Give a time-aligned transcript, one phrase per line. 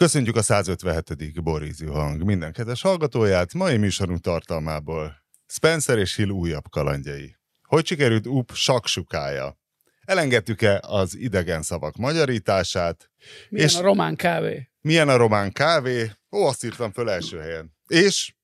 [0.00, 1.42] Köszöntjük a 157.
[1.42, 7.36] Borízű hang minden kedves hallgatóját, mai műsorunk tartalmából Spencer és Hill újabb kalandjai.
[7.62, 9.58] Hogy sikerült UP saksukája?
[10.04, 13.10] Elengedtük-e az idegen szavak magyarítását?
[13.48, 14.70] Milyen és a román kávé?
[14.80, 16.10] milyen a román kávé?
[16.30, 17.76] Ó, azt írtam föl első helyen.
[17.86, 18.34] És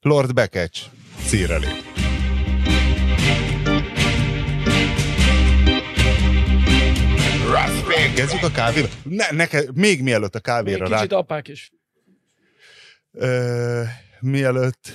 [0.00, 0.80] Lord Bekecs
[1.26, 1.97] círeli.
[8.14, 8.90] Kezdjük a kávéval?
[9.02, 10.96] Ne, neked, még mielőtt a Még kávéra rá...
[10.96, 11.72] kicsit apák is.
[13.12, 13.82] Ö,
[14.20, 14.88] mielőtt,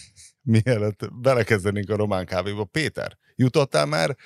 [0.64, 2.64] mielőtt belekezdenénk a román kávéba.
[2.64, 4.16] Péter, jutottál már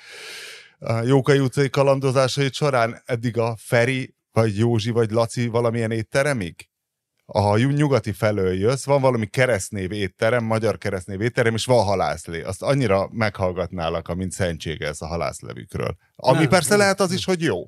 [0.79, 6.67] a Jókai utcai kalandozásait során eddig a Feri, vagy Józsi, vagy Laci valamilyen étteremig?
[7.25, 12.41] Ha nyugati felől jössz, van valami keresztnév étterem, magyar keresztnév étterem, és van halászlé.
[12.41, 15.95] Azt annyira meghallgatnálak, amint szentsége ez a halászlevükről.
[16.15, 17.67] Ami Nem, persze nem, lehet az is, hogy jó.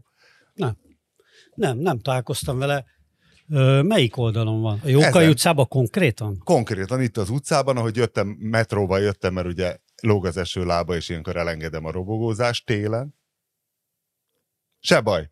[1.55, 2.85] Nem, nem találkoztam vele.
[3.49, 4.79] Ö, melyik oldalon van?
[4.83, 5.29] A Jókai Ezen.
[5.29, 6.41] utcában konkrétan?
[6.43, 11.09] Konkrétan itt az utcában, ahogy jöttem, metróval jöttem, mert ugye lóg az eső lába, és
[11.09, 13.15] ilyenkor elengedem a robogózást télen.
[14.79, 15.29] Se baj.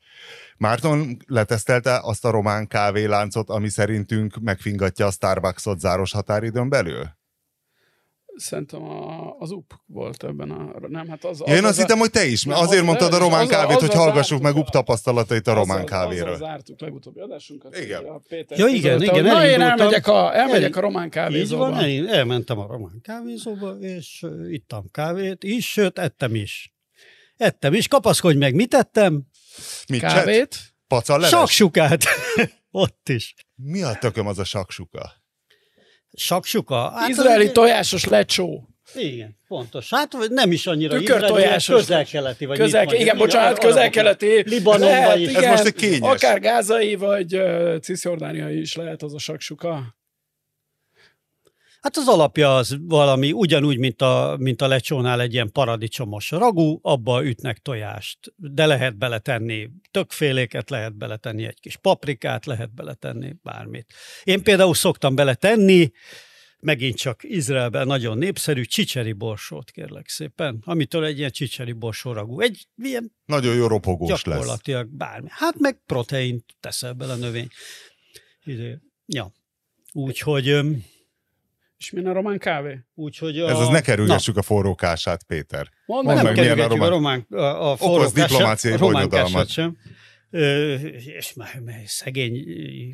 [0.57, 7.21] Márton letesztelte azt a román kávéláncot, ami szerintünk megfingatja a Starbucksot záros határidőn belül?
[8.35, 10.87] Szerintem a, az UP volt ebben a...
[10.87, 12.81] Nem, hát az, az, Ja, én az azt hittem, hogy te is, mert Nem, azért
[12.81, 16.33] az- mondtad a román azzal- kávét, hogy azzal hallgassuk meg UP tapasztalatait a román kávéről.
[16.33, 17.77] Azzal zártuk legutóbbi adásunkat.
[17.77, 17.97] Igen.
[17.99, 20.81] hogy A Péter Ja, igen, közölte, igen, hogy Na, én elmegyek a, elmegyek El- a
[20.81, 21.69] román Így kávézóba.
[21.69, 26.73] van, el, elmentem a román kávézóba, és ittam kávét is, sőt, ettem is.
[27.37, 29.23] Ettem is, kapaszkodj meg, mit ettem?
[29.89, 29.99] Mit?
[29.99, 30.57] Kávét.
[30.87, 31.29] Pacaleves?
[31.29, 32.03] Saksukát.
[32.71, 33.33] Ott is.
[33.55, 35.11] Mi a tököm az a saksuka?
[36.13, 36.91] Saksuka.
[36.91, 38.67] Hát, Izraeli az- tojásos lecsó.
[38.95, 39.89] Igen, pontos.
[39.89, 41.75] Hát nem is annyira Tükörtojásos.
[41.75, 42.45] közel-keleti.
[42.45, 44.43] Vagy Közel, mit mondjak, igen, bocsánat, közel-keleti.
[44.45, 45.33] Libanonban Lehet, is.
[45.33, 45.99] Ez most egy kényes.
[46.01, 49.95] Akár gázai, vagy uh, cisjordániai is lehet az a saksuka.
[51.83, 56.79] Hát az alapja az valami, ugyanúgy, mint a, mint a lecsónál egy ilyen paradicsomos ragú,
[56.81, 63.93] abba ütnek tojást, de lehet beletenni tökféléket, lehet beletenni egy kis paprikát, lehet beletenni bármit.
[64.23, 65.91] Én például szoktam beletenni,
[66.59, 72.39] megint csak Izraelben nagyon népszerű csicseri borsót, kérlek szépen, amitől egy ilyen csicseri borsó ragú.
[72.39, 74.23] Egy ilyen Nagyon jó ropogós lesz.
[74.23, 75.27] gyakorlatilag bármi.
[75.31, 77.47] Hát meg proteint teszel bele növény.
[78.43, 78.81] Ide.
[79.05, 79.31] Ja.
[79.93, 80.61] Úgyhogy,
[81.83, 82.79] És milyen a román kávé?
[82.95, 83.49] úgyhogy a...
[83.49, 85.69] Ez az ne Na, kerülgessük a forrókását, Péter.
[85.85, 89.49] Mondd meg, meg, nem milyen a román- a román, a, a Okoz diplomáciai bonyodalmat.
[89.49, 89.77] sem.
[90.29, 90.73] Ö,
[91.17, 92.45] és már, már szegény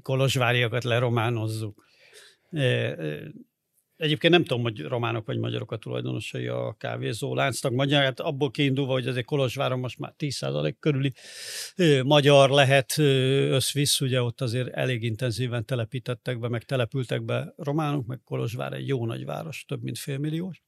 [0.01, 1.83] kolozsváriakat lerománozzuk.
[3.99, 7.71] Egyébként nem tudom, hogy románok vagy magyarok a tulajdonosai a kávézó láncnak.
[7.71, 11.13] Magyar, hát abból kiindulva, hogy azért Kolozsváron most már 10% körüli
[12.03, 18.19] magyar lehet összvisz, ugye ott azért elég intenzíven telepítettek be, meg települtek be románok, meg
[18.23, 20.63] Kolozsvár egy jó nagy város, több mint félmilliós.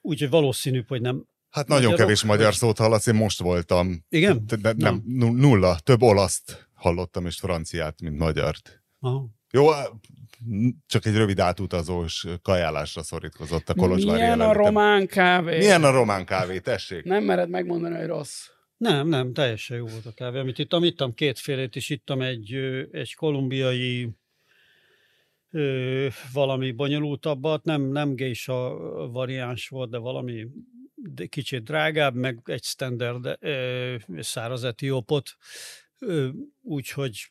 [0.00, 1.24] Úgyhogy valószínű, hogy nem.
[1.50, 4.04] Hát nagyon Magyarok, kevés magyar szót hallasz, én most voltam.
[4.08, 4.46] Igen?
[4.60, 5.78] De, nem, nu- nulla.
[5.82, 8.82] Több olaszt hallottam, és franciát, mint magyart.
[9.00, 9.36] Aha.
[9.50, 9.68] Jó,
[10.86, 14.62] csak egy rövid átutazós kajálásra szorítkozott a Kolozsvári milyen a jelenetem.
[14.62, 15.58] román kávé?
[15.58, 17.04] Milyen a román kávé, tessék?
[17.04, 18.46] Nem mered megmondani, hogy rossz.
[18.76, 20.38] Nem, nem, teljesen jó volt a kávé.
[20.38, 22.52] Amit ittam, ittam kétfélét is, ittam egy,
[22.90, 24.08] egy kolumbiai
[25.50, 28.76] ö, valami bonyolultabbat, nem, nem geisha
[29.10, 30.46] variáns volt, de valami
[30.94, 35.30] de kicsit drágább, meg egy standard ö, száraz etiópot,
[36.62, 37.30] úgyhogy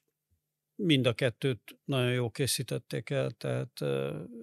[0.78, 3.82] mind a kettőt nagyon jó készítették el, tehát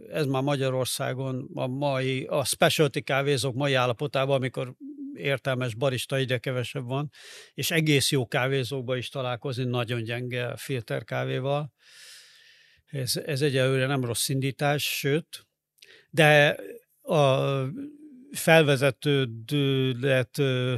[0.08, 4.74] ez már Magyarországon a mai, a specialty kávézók mai állapotában, amikor
[5.14, 7.10] értelmes barista egyre kevesebb van,
[7.54, 11.72] és egész jó kávézókba is találkozni nagyon gyenge filterkávéval.
[12.84, 15.46] Ez, ez egyelőre nem rossz indítás, sőt,
[16.10, 16.56] de
[17.02, 17.62] a
[20.38, 20.74] ö,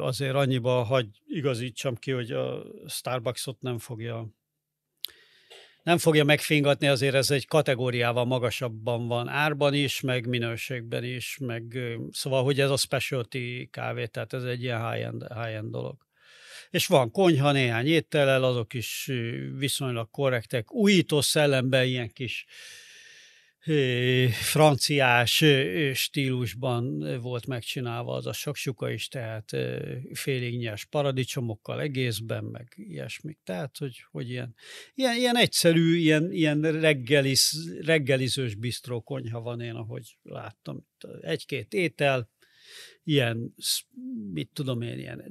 [0.00, 4.28] azért annyiba hagy igazítsam ki, hogy a Starbucksot nem fogja
[5.82, 11.78] nem fogja megfingatni, azért ez egy kategóriával magasabban van árban is, meg minőségben is, meg
[12.10, 15.96] szóval, hogy ez a specialty kávé, tehát ez egy ilyen high-end, high-end dolog.
[16.70, 19.10] És van konyha, néhány étellel, azok is
[19.58, 20.72] viszonylag korrektek.
[20.72, 22.89] Újító szellemben ilyen kis ö,
[24.30, 25.44] franciás
[25.92, 29.50] stílusban volt megcsinálva az a saksuka is, tehát
[30.12, 33.38] félig nyers paradicsomokkal egészben, meg ilyesmik.
[33.44, 34.54] Tehát, hogy, hogy ilyen,
[34.94, 40.86] ilyen, ilyen egyszerű, ilyen, ilyen reggeliz, reggelizős bistró konyha van én, ahogy láttam.
[41.20, 42.28] Egy-két étel,
[43.04, 43.54] ilyen,
[44.32, 45.24] mit tudom én, ilyen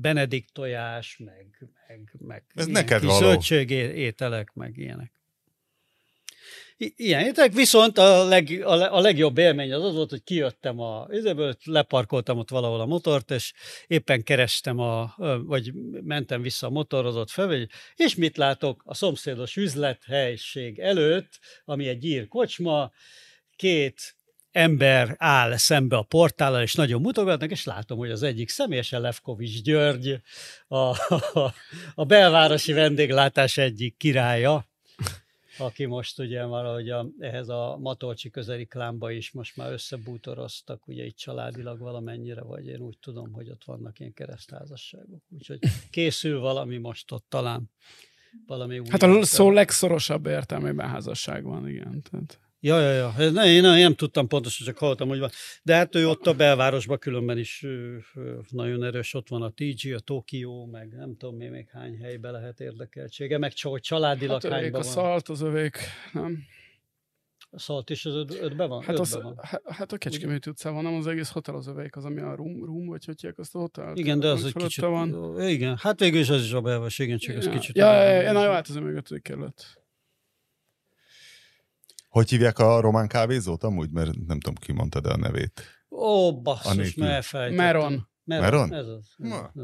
[0.00, 3.18] benedikt tojás, meg, meg, meg Ez neked kis való.
[3.18, 5.15] zöldségételek, meg ilyenek.
[6.78, 11.06] Ilyen ételek, viszont a, leg, a, a legjobb élmény az az volt, hogy kijöttem a
[11.10, 13.52] izéből, leparkoltam ott valahol a motort, és
[13.86, 15.14] éppen kerestem, a,
[15.44, 18.82] vagy mentem vissza a motorozott fel, és mit látok?
[18.84, 22.90] A szomszédos üzlethelység előtt, ami egy ír kocsma,
[23.56, 24.16] két
[24.50, 29.62] ember áll szembe a portállal, és nagyon mutogatnak, és látom, hogy az egyik személyesen Lefkovics
[29.62, 30.20] György,
[30.68, 31.54] a, a,
[31.94, 34.66] a belvárosi vendéglátás egyik királya,
[35.58, 41.04] aki most ugye valahogy a, ehhez a Matolcsi közeli klámba is most már összebútoroztak, ugye
[41.04, 45.22] itt családilag valamennyire, vagy én úgy tudom, hogy ott vannak ilyen keresztházasságok.
[45.28, 45.58] Úgyhogy
[45.90, 47.70] készül valami most ott talán.
[48.46, 52.02] Valami új Hát a szó legszorosabb értelmében házasság van, igen.
[52.10, 52.40] Tehát.
[52.60, 53.30] Ja, ja, ja.
[53.30, 55.30] Ne, én nem, nem tudtam pontosan, csak hallottam, hogy van.
[55.62, 57.66] De hát ő ott a belvárosban különben is
[58.50, 62.30] nagyon erős, ott van a TG, a Tokió, meg nem tudom még, még hány helybe
[62.30, 64.92] lehet érdekeltsége, meg csak hogy családilag Hát övék hányban a van.
[64.92, 65.78] szalt, az övék,
[66.12, 66.38] nem?
[67.50, 68.82] A szalt is az öt, ötben van?
[68.82, 69.38] Hát, az, van.
[69.42, 72.64] hát- hát a Kecskeméti utcában, nem az egész hotel az övék, az, ami a room,
[72.64, 73.98] room vagy hogy hívják azt a hotelt?
[73.98, 74.84] Igen, de az egy kicsit...
[74.84, 75.40] Van.
[75.48, 77.76] Igen, hát végül is az is a belváros, igen, csak ez Ja, kicsit...
[77.76, 79.80] Ja, ja, ja, na jó, hát ez még ötödik kerület.
[82.16, 83.90] Hogy hívják a román kávézót amúgy?
[83.90, 85.62] Mert nem tudom, ki mondta de a nevét.
[85.90, 87.64] Ó, basszus, mert elfelejtettem.
[87.64, 88.08] Meron.
[88.24, 88.74] Meron?
[88.74, 89.14] Ez az.
[89.54, 89.62] Ez.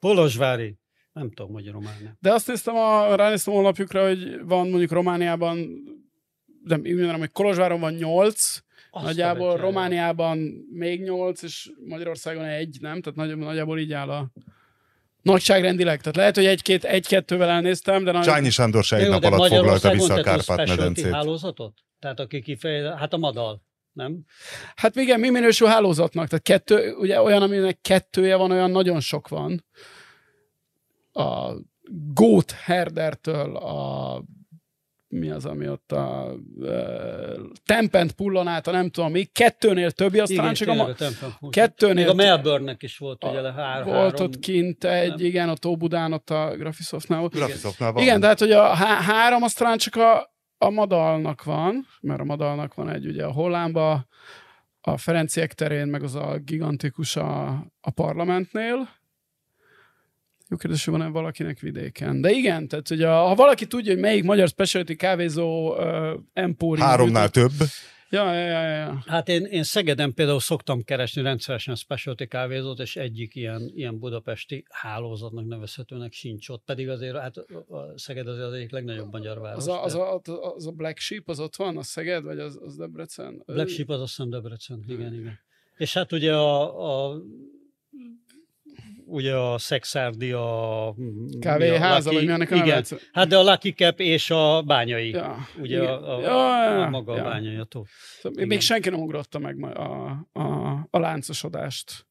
[0.00, 0.78] Kolozsvári.
[1.12, 2.16] Nem tudom, hogy román.
[2.20, 5.56] De azt néztem, a, ránéztem a honlapjukra, hogy van mondjuk Romániában,
[6.64, 8.58] nem, úgy mondanám, hogy Kolozsváron van nyolc,
[8.90, 9.56] Azt nagyjából.
[9.56, 10.38] Romániában
[10.72, 13.00] még nyolc, és Magyarországon egy, nem?
[13.00, 14.30] Tehát nagy, nagyjából így áll a
[15.22, 16.00] nagyságrendileg.
[16.00, 18.22] Tehát lehet, hogy egy-két, egy-kettővel elnéztem, de nagy...
[18.22, 21.12] Csányi Sándor se egy nap alatt foglalta vissza a Kárpát-medencét.
[21.12, 21.78] hálózatot?
[21.98, 23.62] Tehát aki kifeje, hát a madal,
[23.92, 24.24] nem?
[24.76, 26.28] Hát igen, mi minősül hálózatnak?
[26.28, 29.64] Tehát kettő, ugye olyan, aminek kettője van, olyan nagyon sok van.
[31.12, 31.52] A
[32.14, 34.24] Goat Herdertől a
[35.10, 36.70] mi az, ami ott a uh,
[37.64, 40.94] Tempent pullon át, a nem tudom mi, kettőnél többi, aztán csak a, ma-
[41.50, 44.26] Kettőnél Még a Melbourne-nek is volt, ugye, le hár, volt három.
[44.26, 45.18] ott kint egy, nem?
[45.18, 47.28] igen, ott Óbudán, ott a Graphisoftnál.
[47.28, 48.02] Graphisoftnál van.
[48.02, 52.20] Igen, de hát, hogy a há- három, az talán csak a, a Madalnak van, mert
[52.20, 54.06] a Madalnak van egy ugye a Hollámba,
[54.80, 57.46] a Ferenciek terén, meg az a gigantikus a,
[57.80, 58.88] a parlamentnél.
[60.50, 62.20] Jó kérdés, hogy van-e valakinek vidéken.
[62.20, 66.86] De igen, tehát hogy a, ha valaki tudja, hogy melyik magyar specialty kávézó uh, empórium.
[66.86, 67.52] Háromnál több.
[68.12, 69.02] Ja, ja, ja, ja.
[69.06, 74.64] Hát én, én Szegeden például szoktam keresni rendszeresen specialty kávézót, és egyik ilyen, ilyen budapesti
[74.70, 79.58] hálózatnak nevezhetőnek sincs ott, pedig azért hát a Szeged azért az egyik legnagyobb magyar város.
[79.58, 80.20] Az a, az, a,
[80.54, 83.42] az a Black Sheep, az ott van, a Szeged, vagy az, az Debrecen?
[83.46, 85.38] Black Sheep az azt hiszem Debrecen, igen, igen.
[85.76, 87.22] És hát ugye a, a
[89.10, 90.94] ugye a Szexárdi, a...
[91.40, 92.66] Kávéháza, vagy mi ennek a neve?
[92.66, 95.10] Igen, hát de a Lucky Cap és a bányai.
[95.10, 95.88] Ja, Ugye igen.
[95.88, 97.22] a, a, ja, a maga ja.
[97.22, 97.84] a bányai a tó.
[98.16, 98.48] Szóval Igen.
[98.48, 100.46] még senki nem ugrotta meg a, a,
[100.90, 102.06] a láncosodást.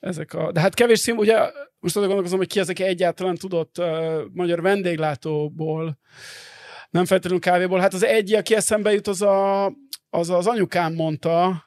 [0.00, 1.36] Ezek a, de hát kevés szín, ugye
[1.80, 5.98] most azon gondolkozom, hogy ki aki egyáltalán tudott uh, magyar vendéglátóból,
[6.90, 7.80] nem feltétlenül kávéból.
[7.80, 9.66] Hát az egy, aki eszembe jut, az a,
[10.10, 11.64] az, az anyukám mondta,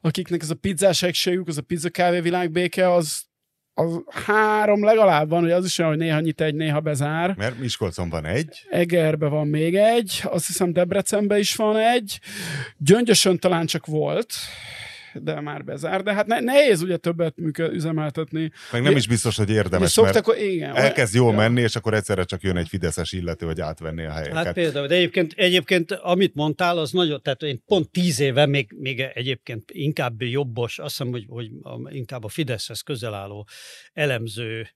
[0.00, 3.30] akiknek ez a pizzás egységük, az a pizza kávé világbéke, az,
[3.74, 7.34] az három legalább van, ugye az is olyan, hogy néha nyit egy, néha bezár.
[7.36, 8.66] Mert Miskolcon van egy.
[8.70, 12.20] Egerbe van még egy, azt hiszem Debrecenbe is van egy,
[12.76, 14.34] Gyöngyösön talán csak volt,
[15.14, 18.50] de már bezár, de hát ne, nehéz ugye többet működ, üzemeltetni.
[18.72, 20.76] Meg nem is biztos, hogy érdemes, mert szoktak, igen.
[20.76, 21.36] elkezd jól ja.
[21.36, 24.44] menni, és akkor egyszerre csak jön egy fideszes illető, hogy átvenni a helyeket.
[24.44, 28.74] Hát például, de egyébként, egyébként amit mondtál, az nagyon, tehát én pont tíz éve még,
[28.78, 31.50] még egyébként inkább jobbos, azt hiszem, hogy, hogy
[31.88, 33.48] inkább a Fideszhez közel álló
[33.92, 34.68] elemző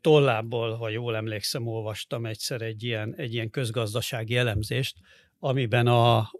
[0.00, 4.96] tollából, ha jól emlékszem, olvastam egyszer egy ilyen, egy ilyen közgazdasági elemzést,
[5.38, 6.30] amiben a,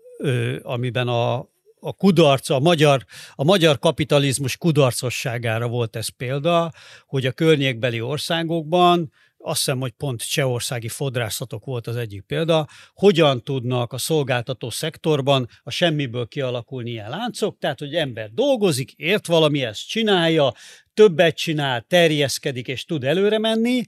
[0.62, 1.50] amiben a
[1.84, 6.72] a kudarca, a magyar, a magyar kapitalizmus kudarcosságára volt ez példa,
[7.06, 9.12] hogy a környékbeli országokban
[9.44, 15.48] azt hiszem, hogy pont csehországi fodrászatok volt az egyik példa, hogyan tudnak a szolgáltató szektorban
[15.62, 20.52] a semmiből kialakulni ilyen láncok, tehát, hogy ember dolgozik, ért valami, ezt csinálja,
[20.94, 23.82] többet csinál, terjeszkedik és tud előre menni,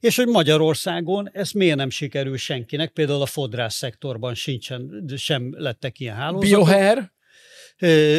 [0.00, 6.00] és hogy Magyarországon ez miért nem sikerül senkinek, például a fodrász szektorban sincsen, sem lettek
[6.00, 6.48] ilyen hálózatok.
[6.48, 7.02] Biohair, ö,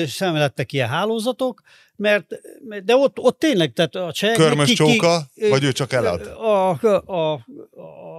[0.08, 1.62] sem lettek ilyen hálózatok,
[1.96, 2.40] mert
[2.84, 4.36] de ott, ott tényleg, tehát a cseh...
[4.36, 5.92] Körmös csóka, vagy ő csak?
[5.92, 7.32] A, a, a,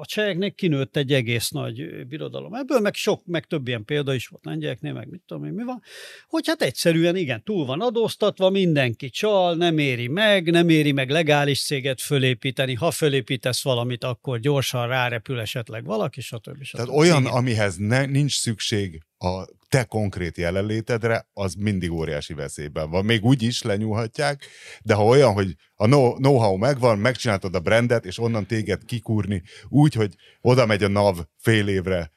[0.01, 2.55] a cseheknek kinőtt egy egész nagy birodalom.
[2.55, 5.65] Ebből meg sok, meg több ilyen példa is volt lengyeleknél, meg mit tudom én, mi
[5.65, 5.83] van,
[6.29, 11.11] hogy hát egyszerűen igen, túl van adóztatva, mindenki csal, nem éri meg, nem éri meg
[11.11, 16.63] legális céget fölépíteni, ha fölépítesz valamit, akkor gyorsan rárepül esetleg valaki, stb.
[16.63, 16.77] stb.
[16.77, 17.33] Tehát olyan, Igen.
[17.33, 23.05] amihez ne, nincs szükség a te konkrét jelenlétedre, az mindig óriási veszélyben van.
[23.05, 24.47] Még úgy is lenyúlhatják,
[24.83, 29.43] de ha olyan, hogy a know- know-how megvan, megcsináltad a brandet, és onnan téged kikúrni
[29.69, 32.13] úgy, hogy oda megy a NAV fél évre,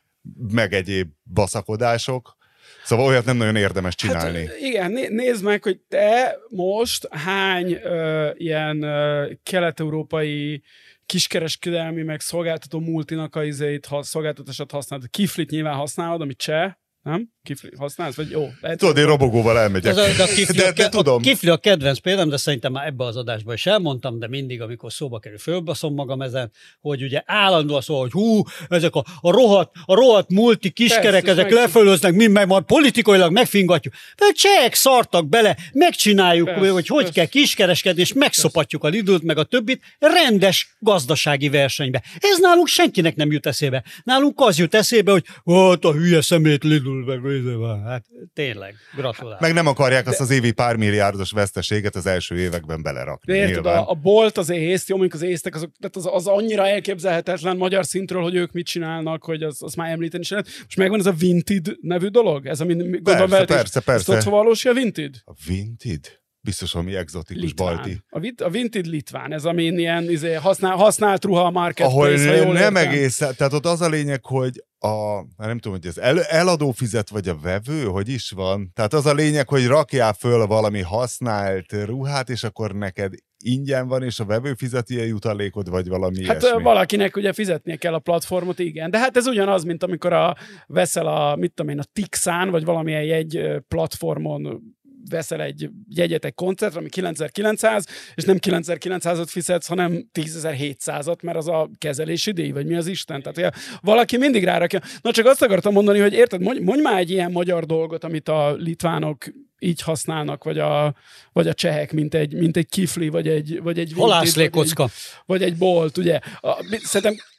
[0.51, 2.38] meg egyéb baszakodások,
[2.84, 4.46] Szóval olyat nem nagyon érdemes csinálni.
[4.46, 10.63] Hát, igen, né- nézd meg, hogy te most hány ö, ilyen ö, kelet-európai
[11.06, 15.10] kiskereskedelmi, meg szolgáltató multinak a izét, ha, szolgáltatását használod.
[15.10, 16.74] Kiflit nyilván használod, amit cseh,
[17.06, 17.29] nem?
[17.50, 18.15] Kifli használsz?
[18.15, 19.91] Vagy jó, lehet, Tudod, én robogóval elmegyek.
[19.91, 21.15] Ez a, de a kifli, de, a, de ke- tudom.
[21.15, 24.62] a kifli a kedvenc példám, de szerintem már ebbe az adásban is elmondtam, de mindig,
[24.62, 26.51] amikor szóba kerül, fölbaszom magam ezen,
[26.82, 31.41] hogy ugye állandóan szól, hogy hú, ezek a, a rohadt, a rohadt multi kiskerek, Persze,
[31.41, 33.94] ezek lefölöznek, mi meg majd politikailag megfingatjuk.
[34.18, 37.20] De csehek szartak bele, megcsináljuk, Persze, hogy hogy persze.
[37.20, 42.03] kell kiskereskedni, és megszopatjuk a Lidl-t, meg a többit rendes gazdasági versenybe.
[42.20, 43.84] Ez nálunk senkinek nem jut eszébe.
[44.03, 47.84] Nálunk az jut eszébe, hogy hát a hülye szemét Lidl, meg izé van.
[47.84, 49.39] hát tényleg, gratulálok.
[49.39, 53.34] Meg nem akarják azt az évi pár milliárdos veszteséget az első években belerakni.
[53.34, 56.27] De érted, a, a bolt, az észt, jó, mondjuk az észtek, azok, tehát az, az
[56.27, 60.53] annyira elképzelhetetlen magyar szintről, hogy ők mit csinálnak, hogy az, az már említeni sem lehet.
[60.63, 62.46] Most megvan ez a Vinted nevű dolog?
[62.46, 64.29] Ez, ami gondolom, Persze, veletek- persze, Ezt tudod, persze.
[64.29, 65.15] valósi a Vinted?
[65.25, 66.17] A Vinted?
[66.50, 67.75] Biztos valami egzotikus Litván.
[67.75, 68.01] balti.
[68.10, 72.27] A, Vit- a Vinted Litván, ez amin ilyen izé, használ, használt ruha a Ahol marketplace,
[72.29, 75.88] ha jól nem egész, tehát ott az a lényeg, hogy a, hát nem tudom, hogy
[75.88, 78.72] ez el, eladó fizet, vagy a vevő, hogy is van.
[78.74, 83.13] Tehát az a lényeg, hogy rakjál föl valami használt ruhát, és akkor neked
[83.44, 86.63] ingyen van, és a vevő fizeti a jutalékod, vagy valami Hát ilyesmi.
[86.63, 88.91] valakinek ugye fizetnie kell a platformot, igen.
[88.91, 90.36] De hát ez ugyanaz, mint amikor a,
[90.68, 94.62] veszel a, mit tudom én, a Tixán, vagy valamilyen jegy ö, platformon
[95.10, 97.86] veszel egy jegyet egy koncertre, ami 9900,
[98.16, 103.22] és nem 9900-at fizetsz, hanem 10700-at, mert az a kezelési díj, vagy mi az Isten.
[103.22, 104.80] Tehát valaki mindig rárakja.
[105.01, 108.30] Na csak azt akartam mondani, hogy érted, mondj, mondj már egy ilyen magyar dolgot, amit
[108.30, 109.25] a litvánok
[109.60, 110.96] így használnak, vagy a,
[111.34, 114.12] vagy a csehek, mint egy, mint egy kifli, vagy egy, vagy egy Vinted, vagy egy-
[114.12, 114.89] Halászlékocka.
[115.25, 116.20] vagy egy bolt, ugye.
[116.42, 117.38] A, szerintem sz-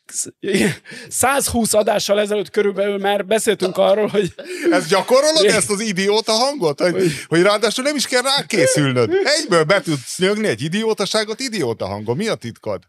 [1.08, 4.34] 120 adással ezelőtt körülbelül már beszéltünk arról, hogy
[4.70, 6.80] Ez gyakorolod ezt az idióta hangot?
[6.80, 9.10] Hogy, hogy ráadásul nem is kell rákészülnöd.
[9.40, 12.16] Egyből be tudsz nyögni egy idiótaságot idióta hangon.
[12.16, 12.82] Mi a titkod?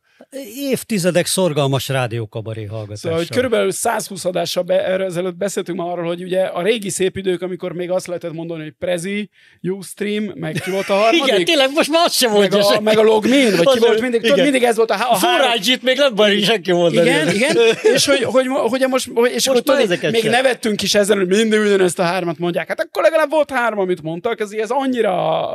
[0.55, 2.97] Évtizedek szorgalmas rádiókabaré hallgatása.
[2.97, 6.89] Szóval, hogy körülbelül 120 adással be, erről ezelőtt beszéltünk már arról, hogy ugye a régi
[6.89, 9.29] szép idők, amikor még azt lehetett mondani, hogy Prezi,
[9.61, 11.23] Ustream, meg ki volt a harmadik?
[11.27, 14.01] Igen, tényleg most már az sem meg a, meg a Logmin, vagy ki Az- volt
[14.01, 17.09] mindig, tudod, mindig ez volt a, a forrágyit még nem bari senki mondani.
[17.09, 17.57] Igen, igen,
[17.95, 20.31] és hogy, hogy, hogy most, és Most már tudod, még sem.
[20.31, 22.67] nevettünk is ezen, hogy mindig ugyanezt a hármat mondják.
[22.67, 25.49] Hát akkor legalább volt három, amit mondtak, ez, ez annyira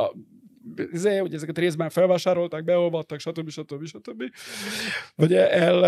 [0.91, 3.49] izé, hogy ezeket részben felvásárolták, beolvadtak, stb.
[3.49, 3.85] stb.
[3.85, 4.23] stb.
[5.15, 5.85] Vagy el,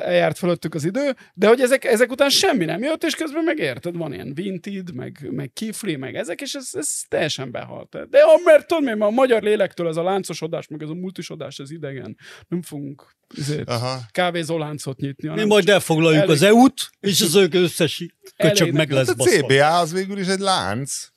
[0.00, 3.58] eljárt fölöttük az idő, de hogy ezek, ezek után semmi nem jött, és közben meg
[3.58, 8.08] érted, van ilyen Vinted, meg, meg Kifli, meg ezek, és ez, ez teljesen behalt.
[8.10, 11.58] De ah, mert tudod, mi, a magyar lélektől ez a láncosodás, meg ez a multisodás,
[11.58, 12.16] ez idegen.
[12.48, 14.00] Nem fogunk ezért, Aha.
[14.10, 15.28] kávézó láncot nyitni.
[15.28, 16.34] Mi majd elfoglaljuk Elég.
[16.34, 18.06] az EU-t, és az ők összes
[18.36, 19.24] köcsög meg lesz Hát a.
[19.24, 21.11] CBA az végül is egy lánc.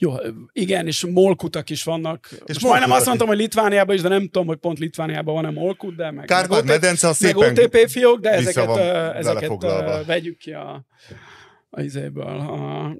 [0.00, 0.14] Jó,
[0.52, 2.28] igen, és molkutak is vannak.
[2.30, 5.50] És Most majdnem azt mondtam, hogy Litvániában is, de nem tudom, hogy pont Litvániában van-e
[5.50, 8.76] molkut, de meg, meg, Kárpát-medence az meg OTP fiók, de ezeket,
[9.14, 9.52] ezeket
[10.06, 10.84] vegyük ki a,
[11.70, 12.24] a izéből.
[12.26, 12.96] A,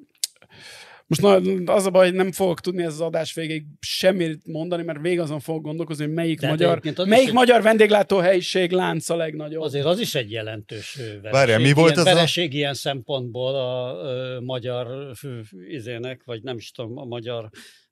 [1.08, 4.82] most na, az a baj, hogy nem fogok tudni ez az adás végéig semmit mondani,
[4.82, 9.08] mert végig azon fogok gondolkozni, hogy melyik, De hát magyar, melyik egy- magyar vendéglátó-helyiség lánc
[9.08, 9.62] a legnagyobb.
[9.62, 11.30] Azért az is egy jelentős vereség.
[11.30, 14.86] Várjál, mi volt ilyen, az a- vereség ilyen szempontból a ö, magyar
[15.22, 17.48] ö, izének, vagy nem is tudom, a magyar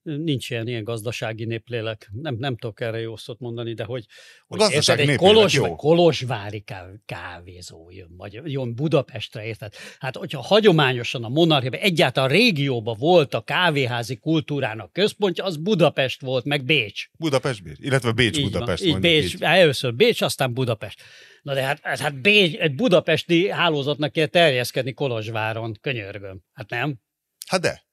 [0.07, 2.11] nincs ilyen, ilyen gazdasági néplélek.
[2.13, 4.05] Nem, nem tudok erre jó szót mondani, de hogy,
[4.47, 5.63] hogy gazdasági érted, egy Kolos, jó.
[5.63, 9.75] vagy Kolozsvári ká- kávézó jön, magyar, jön Budapestre, érted?
[9.99, 16.21] Hát, hogyha hagyományosan a monarchiában, egyáltalán a régióban volt a kávéházi kultúrának központja, az Budapest
[16.21, 17.09] volt, meg Bécs.
[17.19, 18.85] Budapest, Bécs, illetve Bécs, Így van, Budapest.
[18.85, 19.43] így Bécs, így.
[19.43, 21.03] először Bécs, aztán Budapest.
[21.43, 26.41] Na de hát, hát, hát Bécs, egy budapesti hálózatnak kell terjeszkedni Kolozsváron, könyörgöm.
[26.53, 26.97] Hát nem?
[27.47, 27.86] Hát de.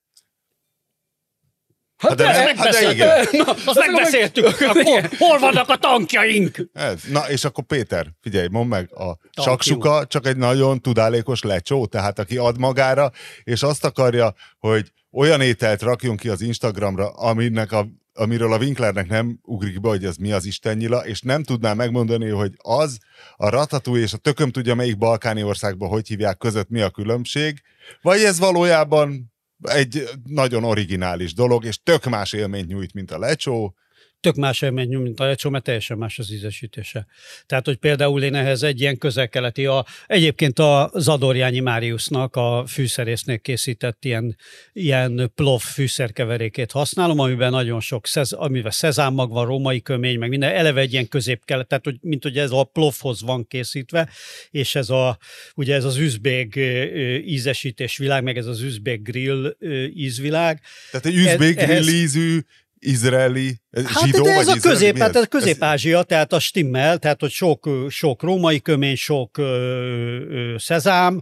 [1.96, 2.94] Hát de- de- hát de megbeszéltük.
[2.96, 3.26] igen.
[3.46, 6.56] Na, Azt akkor megbeszéltük, meg- hol, hol vannak a tankjaink?
[6.72, 7.02] Ez.
[7.10, 9.42] Na, és akkor Péter, figyelj, mondd meg, a Tankiú.
[9.42, 13.10] saksuka csak egy nagyon tudálékos lecsó, tehát aki ad magára,
[13.44, 17.86] és azt akarja, hogy olyan ételt rakjon ki az Instagramra, aminek a
[18.16, 22.28] amiről a Winklernek nem ugrik be, hogy az mi az istennyila, és nem tudná megmondani,
[22.28, 22.98] hogy az
[23.36, 27.60] a ratatú és a tököm tudja melyik balkáni országban hogy hívják között mi a különbség,
[28.02, 29.32] vagy ez valójában
[29.64, 33.76] egy nagyon originális dolog, és tök más élményt nyújt, mint a lecsó,
[34.24, 37.06] tök más élmény, mint a lecsó, mert teljesen más az ízesítése.
[37.46, 43.38] Tehát, hogy például én ehhez egy ilyen közelkeleti, a, egyébként a Zadorjányi Máriusznak a fűszerésznél
[43.38, 44.36] készített ilyen,
[44.72, 50.54] ilyen plov fűszerkeverékét használom, amiben nagyon sok, szez, amiben szezámmag van, római kömény, meg minden,
[50.54, 54.08] eleve egy ilyen középkelet, tehát hogy, mint hogy ez a plovhoz van készítve,
[54.50, 55.18] és ez a,
[55.54, 56.56] ugye ez az üzbég
[57.24, 59.56] ízesítés világ, meg ez az üzbég grill
[59.94, 60.60] ízvilág.
[60.90, 62.40] Tehát egy üzbég grill ízű
[62.86, 65.28] izraeli, hát zsidó, de ez a közép, hát ez?
[65.28, 71.20] közép-ázsia, tehát a stimmel, tehát hogy sok, sok római kömény, sok ö, ö, szezám,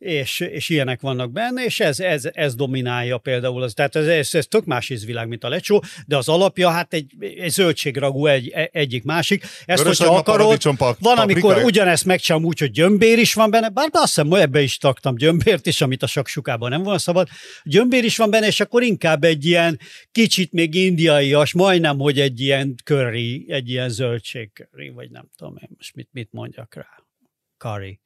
[0.00, 3.62] és, és ilyenek vannak benne, és ez, ez, ez dominálja például.
[3.62, 6.94] Az, tehát ez, ez, ez tök más ízvilág, mint a lecsó, de az alapja hát
[6.94, 9.42] egy, egy zöldségragú egy, egyik másik.
[9.64, 10.62] Ezt, Vörös hogyha akarod,
[10.98, 14.60] van, amikor ugyanezt megcsinálom úgy, hogy gyömbér is van benne, bár azt hiszem, hogy ebbe
[14.62, 17.28] is taktam gyömbért is, amit a saksukában nem volna szabad.
[17.64, 19.80] Gyömbér is van benne, és akkor inkább egy ilyen
[20.12, 25.56] kicsit még indiaias, majdnem, hogy egy ilyen curry, egy ilyen zöldség curry, vagy nem tudom
[25.62, 26.99] én most mit, mit mondjak rá
[27.60, 28.00] curry,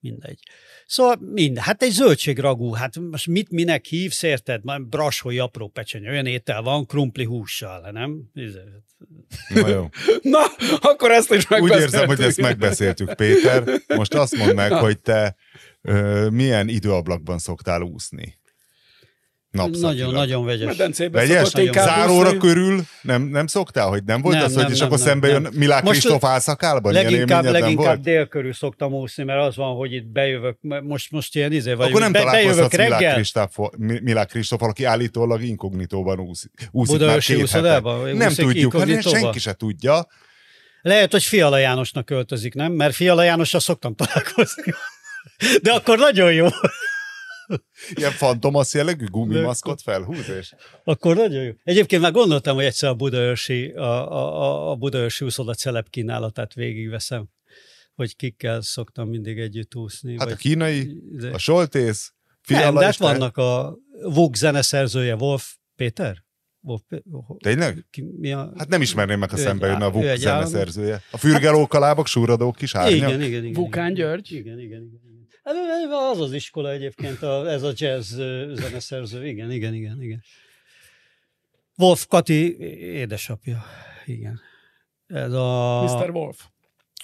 [0.00, 0.38] mindegy.
[0.86, 4.64] Szóval minden, hát egy zöldségragú, hát most mit minek hívsz, érted?
[4.64, 8.30] Már brassói apró pecsenye, olyan étel van, krumpli hússal, nem?
[9.48, 9.88] Na jó.
[10.22, 10.40] Na,
[10.80, 11.76] akkor ezt is megbeszéltük.
[11.76, 13.64] Úgy érzem, hogy ezt megbeszéltük, Péter.
[13.86, 15.36] Most azt mondd meg, hogy te
[15.82, 18.40] ö, milyen időablakban szoktál úszni?
[19.52, 20.66] Nagyon, nagyon vegyes.
[20.66, 21.48] Medencében vegyes?
[21.72, 22.38] Záróra úszni.
[22.38, 25.08] körül nem, nem szoktál, hogy nem volt nem, az, nem, hogy és nem, akkor nem,
[25.08, 26.92] szembe jön Milák Kristóf álszakálban?
[26.92, 31.52] Leginkább, leginkább dél körül szoktam úszni, mert az van, hogy itt bejövök, most, most ilyen
[31.52, 31.88] izé vagy.
[31.88, 33.22] Akkor nem be, bejövök reggel.
[33.78, 36.50] Milák Kristóf, aki állítólag inkognitóban úszik.
[36.70, 38.16] úszik Budaörsi úszodában?
[38.16, 40.06] Nem tudjuk, hát senki se tudja.
[40.82, 42.72] Lehet, hogy Fiala Jánosnak költözik, nem?
[42.72, 44.72] Mert Fiala Jánossal szoktam találkozni.
[45.62, 46.46] De akkor nagyon jó.
[47.94, 50.54] Ilyen fantomasz jellegű gumimaszkot felhúz, és...
[50.84, 51.52] Akkor nagyon jó.
[51.62, 57.28] Egyébként már gondoltam, hogy egyszer a budaörsi, a, a, a budaörsi úszoda celeb kínálatát végigveszem,
[57.94, 60.10] hogy kikkel szoktam mindig együtt úszni.
[60.18, 61.30] Hát vagy, a kínai, de...
[61.30, 66.24] a Soltész, Fiala Nem, de hát vannak a Vogue zeneszerzője, Wolf Péter?
[66.60, 66.82] Wolf,
[67.38, 67.86] Tényleg?
[67.90, 68.52] Ki, mi a...
[68.56, 71.02] Hát nem ismerném meg, ha szembe jönne a Vuk zeneszerzője.
[71.10, 72.96] A fürgelók, a lábak, súradók, kis árnyak.
[72.96, 73.62] Igen, igen, igen.
[73.62, 74.32] Vukán György?
[74.32, 75.00] Igen, igen, igen.
[75.02, 75.11] Hát,
[75.42, 78.14] az az iskola egyébként, a, ez a jazz
[78.52, 79.26] zeneszerző.
[79.26, 80.22] Igen, igen, igen, igen.
[81.76, 83.62] Wolf Kati édesapja.
[84.06, 84.40] Igen.
[85.06, 85.82] Ez a...
[85.82, 86.10] Mr.
[86.10, 86.46] Wolf.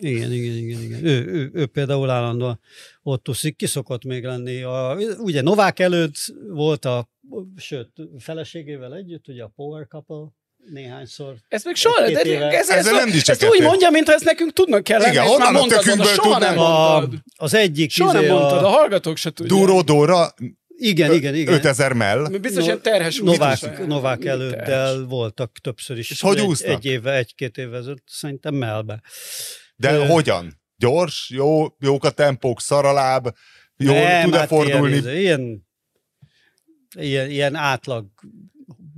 [0.00, 1.04] Igen, igen, igen, igen.
[1.04, 2.60] Ő, ő, ő például állandóan
[3.02, 4.62] ott úszik, ki szokott még lenni.
[4.62, 6.14] A, ugye Novák előtt
[6.48, 7.08] volt a,
[7.56, 10.28] sőt, feleségével együtt, ugye a Power Couple,
[10.72, 11.34] néhányszor.
[11.48, 15.10] Ez még soha, de ez, ez, nem ezt úgy mondja, mintha ezt nekünk tudnak kellene.
[15.10, 17.12] Igen, honnan a tökünkből soha nem mondtad.
[17.12, 17.90] A, az egyik.
[17.90, 19.58] Soha nem izé mondtad, a hallgatók se tudják.
[19.58, 20.34] Duró Dóra
[20.80, 21.54] igen, igen, igen.
[21.54, 22.28] 5000 mell.
[22.40, 26.10] Biztos ilyen terhes Novák, Novák előddel voltak többször is.
[26.10, 26.68] És hogy úsznak?
[26.68, 29.02] Egy, egy éve, egy-két évvel ezelőtt, szerintem mellbe.
[29.76, 30.06] De Ö...
[30.06, 30.60] hogyan?
[30.76, 33.28] Gyors, jó, jók a tempók, szaraláb,
[33.76, 34.96] jó, tud-e hát fordulni?
[34.96, 35.66] Ilyen, ilyen,
[36.96, 38.06] ilyen, ilyen átlag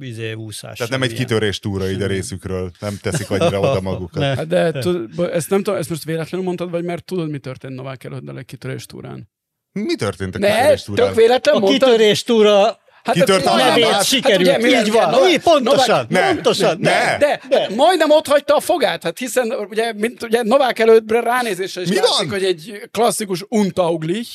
[0.02, 0.76] izé, úszás.
[0.76, 4.22] Tehát nem egy kitörés túra így a részükről, nem teszik annyira oda magukat.
[4.22, 7.74] Hát de tud, ezt, nem tudom, ezt most véletlenül mondtad, vagy mert tudod, mi történt
[7.74, 9.28] Novák előtt a kitörés túrán?
[9.72, 11.06] Mi történt a kitörés túrán?
[11.06, 11.88] tök véletlen A mondtad?
[11.88, 14.50] kitörés túra Hát Kitört a nevét hát sikerült.
[14.50, 15.10] Hát ugye, így van.
[15.10, 16.06] Novák, pontosan.
[16.08, 16.78] Ne, pontosan.
[16.80, 17.60] Ne, ne, de, de.
[17.60, 19.02] Hát majdnem ott hagyta a fogát.
[19.02, 22.38] Hát hiszen ugye, mint, ugye Novák előtt ránézésre is Mi látszik, van?
[22.38, 24.28] hogy egy klasszikus untauglich.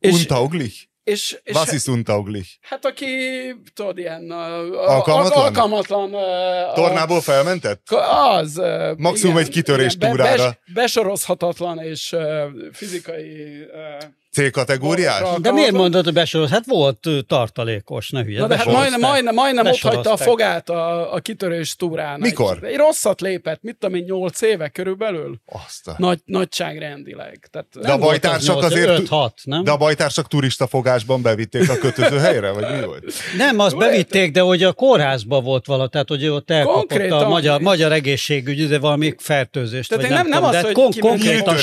[0.00, 0.74] Untauglich?
[1.04, 2.48] És, és Was ist untauglich?
[2.60, 3.06] Hát aki,
[3.74, 5.44] tudod, ilyen alkalmatlan.
[5.44, 7.90] alkalmatlan a, Tornából felmentett?
[7.90, 8.60] Az.
[8.96, 10.36] Maximum igen, egy kitörés igen, túrára.
[10.36, 12.16] Bes, besorozhatatlan és
[12.72, 13.66] fizikai
[14.32, 15.22] C-kategóriás?
[15.40, 16.50] De miért mondod, hogy besoroz?
[16.50, 18.40] Hát volt tartalékos, ne hülye.
[18.40, 22.20] Na de hát majdnem, majdnem, majdnem ott hagyta a fogát a, a kitörés túrán.
[22.20, 22.58] Mikor?
[22.62, 25.40] Egy, egy rosszat lépett, mit tudom én, 8 éve körülbelül.
[25.46, 25.94] Azt a...
[25.98, 27.48] Nagy, nagyságrendileg.
[27.50, 28.88] Tehát de a bajtársak az azért...
[28.88, 29.64] 5, 6, nem?
[29.64, 33.04] De a bajtársak turista fogásban bevitték a kötöző helyre, vagy mi volt?
[33.36, 37.60] Nem, azt bevitték, de hogy a kórházban volt vala, tehát hogy ott elkapott a magyar,
[37.60, 39.88] magyar egészségügy, de valami fertőzést.
[39.88, 41.56] Tehát nem, nem, nem az, hogy konkrétan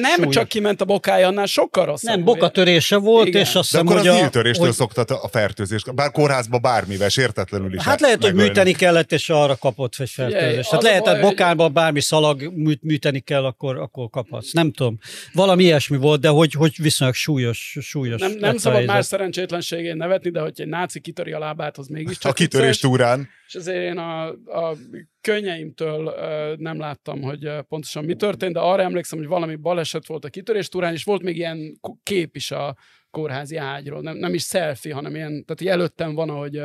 [0.00, 2.16] Nem csak kiment a bokája, annál sokkal szakmai.
[2.16, 3.40] Nem, bokatörése volt, Igen.
[3.40, 4.18] és azt De hiszem, akkor hogy az a...
[4.18, 7.82] nyíltöréstől hogy- szoktat a fertőzést, bár kórházba bármivel, sértetlenül is.
[7.82, 10.70] Hát lehet, hogy műteni kellett, és arra kapott egy fertőzést.
[10.70, 14.52] Hát lehet, hogy hogy- bokánban bármi szalag mű- műteni kell, akkor, akkor kaphatsz.
[14.52, 14.98] Nem tudom.
[15.32, 18.94] Valami ilyesmi volt, de hogy, hogy viszonylag súlyos, súlyos Nem, nem szabad helyzet.
[18.94, 23.28] más szerencsétlenségén nevetni, de hogyha egy náci kitöri a lábát, az mégiscsak A kitörés túrán.
[23.46, 24.76] És ezért én a, a
[25.20, 26.14] könnyeimtől
[26.58, 30.68] nem láttam, hogy pontosan mi történt, de arra emlékszem, hogy valami baleset volt a kitörés
[30.68, 32.76] túrán, és volt még ilyen kép is a
[33.10, 34.00] kórházi ágyról.
[34.00, 36.60] Nem, nem is selfie, hanem ilyen, tehát így előttem van, ahogy,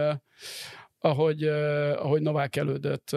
[1.00, 1.44] ahogy,
[1.98, 3.16] ahogy Novák elődött.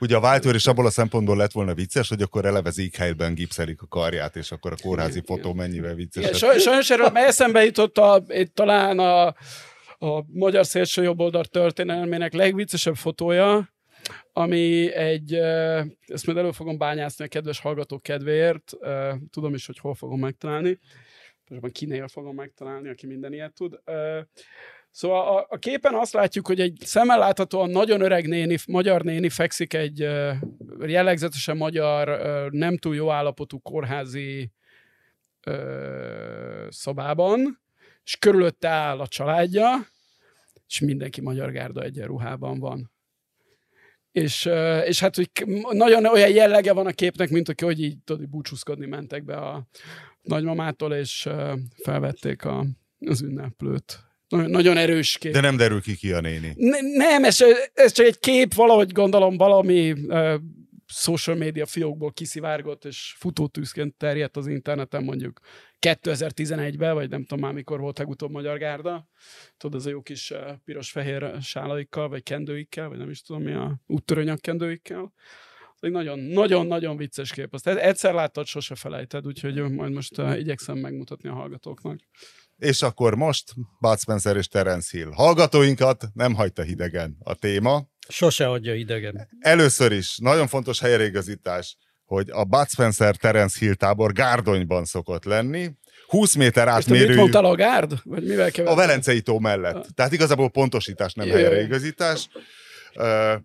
[0.00, 3.82] Ugye a váltőr is abból a szempontból lett volna vicces, hogy akkor eleve helyben gipszelik
[3.82, 6.38] a karját, és akkor a kórházi fotó mennyivel igen, vicces.
[6.38, 9.26] saj, sajnos erről eszembe jutott a, itt talán a,
[9.98, 13.68] a magyar szélső jobboldal történelmének legviccesebb fotója,
[14.32, 18.72] ami egy, ezt majd elő fogom bányászni a kedves hallgatók kedvéért,
[19.30, 20.78] tudom is, hogy hol fogom megtalálni,
[21.44, 23.80] pontosabban kinél fogom megtalálni, aki minden ilyet tud.
[24.90, 29.28] Szóval a, a képen azt látjuk, hogy egy szemmel láthatóan nagyon öreg néni, magyar néni
[29.28, 29.98] fekszik egy
[30.86, 32.08] jellegzetesen magyar,
[32.50, 34.52] nem túl jó állapotú kórházi
[36.68, 37.60] szobában,
[38.04, 39.68] és körülötte áll a családja,
[40.66, 42.90] és mindenki magyar gárda egyenruhában van.
[44.12, 44.48] És,
[44.84, 45.30] és hát hogy
[45.70, 49.66] nagyon olyan jellege van a képnek, mint aki, hogy így tudod, búcsúzkodni mentek be a
[50.22, 51.28] nagymamától, és
[51.82, 52.66] felvették a,
[53.06, 53.98] az ünneplőt.
[54.28, 55.32] Nagyon, nagyon erős kép.
[55.32, 56.52] De nem derül ki ki a néni.
[56.56, 57.38] Ne, nem, ez,
[57.74, 59.94] ez csak egy kép, valahogy gondolom valami
[60.92, 65.40] social media fiókból kiszivárgott, és futótűzként terjedt az interneten mondjuk
[65.86, 69.08] 2011-ben, vagy nem tudom már mikor volt legutóbb Magyar Gárda.
[69.56, 73.52] Tudod, az a jó kis uh, piros-fehér sálaikkal, vagy kendőikkel, vagy nem is tudom mi
[73.52, 75.12] a úttörőnyak kendőikkel.
[75.80, 77.54] Egy nagyon, nagyon, nagyon vicces kép.
[77.54, 82.00] Azt egyszer láttad, sose felejted, úgyhogy majd most uh, igyekszem megmutatni a hallgatóknak.
[82.60, 85.10] És akkor most Bud Spencer és Terence Hill.
[85.12, 87.86] Hallgatóinkat nem hagyta hidegen a téma.
[88.08, 89.28] Sose adja idegen.
[89.38, 95.70] Először is nagyon fontos helyreigazítás, hogy a Bud Spencer Terence Hill tábor Gárdonyban szokott lenni.
[96.06, 97.92] 20 méter te mit átmérőjű mondtál a gárd?
[98.02, 98.74] Vagy mivel a?
[98.74, 99.86] Velencei tó mellett.
[99.94, 102.28] Tehát igazából pontosítás, nem helyreigazítás.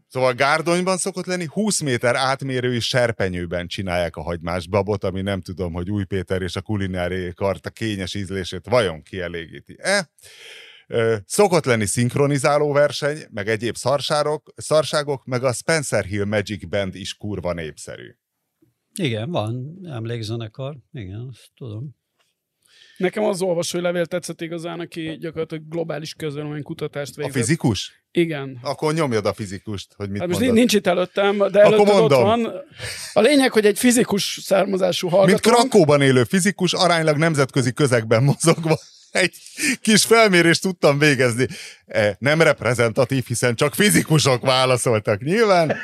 [0.08, 5.74] Szóval Gárdonyban szokott lenni, 20 méter átmérőjű serpenyőben csinálják a hagymás babot, ami nem tudom,
[5.74, 10.10] hogy Új Péter és a kulinári karta kényes ízlését vajon kielégíti-e.
[11.26, 17.14] Szokott lenni szinkronizáló verseny, meg egyéb szarságok, szarságok, meg a Spencer Hill Magic Band is
[17.14, 18.16] kurva népszerű.
[18.94, 20.78] Igen, van emlékzenekar.
[20.92, 21.96] Igen, azt tudom.
[22.98, 27.42] Nekem az olvasói levél tetszett igazán, aki gyakorlatilag globális közvélemény kutatást A végzett.
[27.42, 28.04] fizikus?
[28.12, 28.60] Igen.
[28.62, 30.58] Akkor nyomjad a fizikust, hogy mit Hát most mondod.
[30.58, 32.52] nincs itt előttem, de Akkor előtted ott van.
[33.14, 35.50] A lényeg, hogy egy fizikus származású Mint hallgató.
[35.52, 38.80] Krakóban élő fizikus, aránylag nemzetközi közegben mozogva
[39.16, 39.34] egy
[39.82, 41.48] kis felmérést tudtam végezni.
[41.88, 45.76] E, Nem reprezentatív, hiszen csak fizikusok válaszoltak nyilván.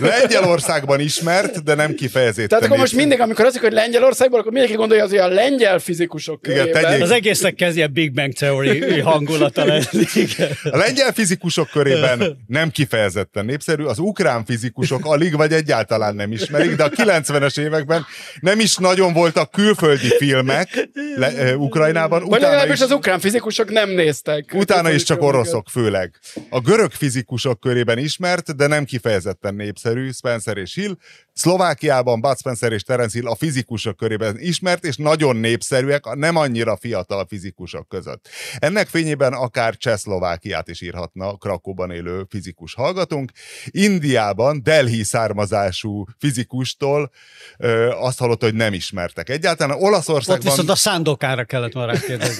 [0.00, 2.48] Lengyelországban ismert, de nem kifejezetten.
[2.48, 5.78] Tehát akkor most mindig, amikor azt hogy Lengyelországból, akkor mindenki gondolja az, hogy a lengyel
[5.78, 6.82] fizikusok Igen, körében.
[6.82, 7.02] tegyék.
[7.02, 9.84] Az egésznek kezd ilyen Big Bang Theory hangulata lenni.
[10.14, 10.48] Igen.
[10.72, 16.76] A lengyel fizikusok körében nem kifejezetten népszerű, az ukrán fizikusok alig vagy egyáltalán nem ismerik,
[16.76, 18.06] de a 90-es években
[18.40, 22.24] nem is nagyon voltak külföldi filmek le, e, Ukrajnában.
[22.24, 24.52] Vagy legalábbis is, az ukrán fizikusok nem néztek.
[24.54, 26.18] utána is csak oroszok főleg.
[26.50, 30.96] A görög fizikusok körében ismert, de nem kifejezetten népszerű Spencer és Hill.
[31.32, 36.36] Szlovákiában Bud Spencer és Terence Hill a fizikusok körében ismert, és nagyon népszerűek a nem
[36.36, 38.28] annyira fiatal fizikusok között.
[38.58, 43.30] Ennek fényében akár Csehszlovákiát is írhatna Krakóban élő fizikus hallgatónk.
[43.66, 47.10] Indiában Delhi származású fizikustól
[47.58, 49.28] ö, azt hallott, hogy nem ismertek.
[49.28, 50.50] Egyáltalán Ott Olaszországban...
[50.50, 52.39] viszont a szándokára kellett volna rákérdezni.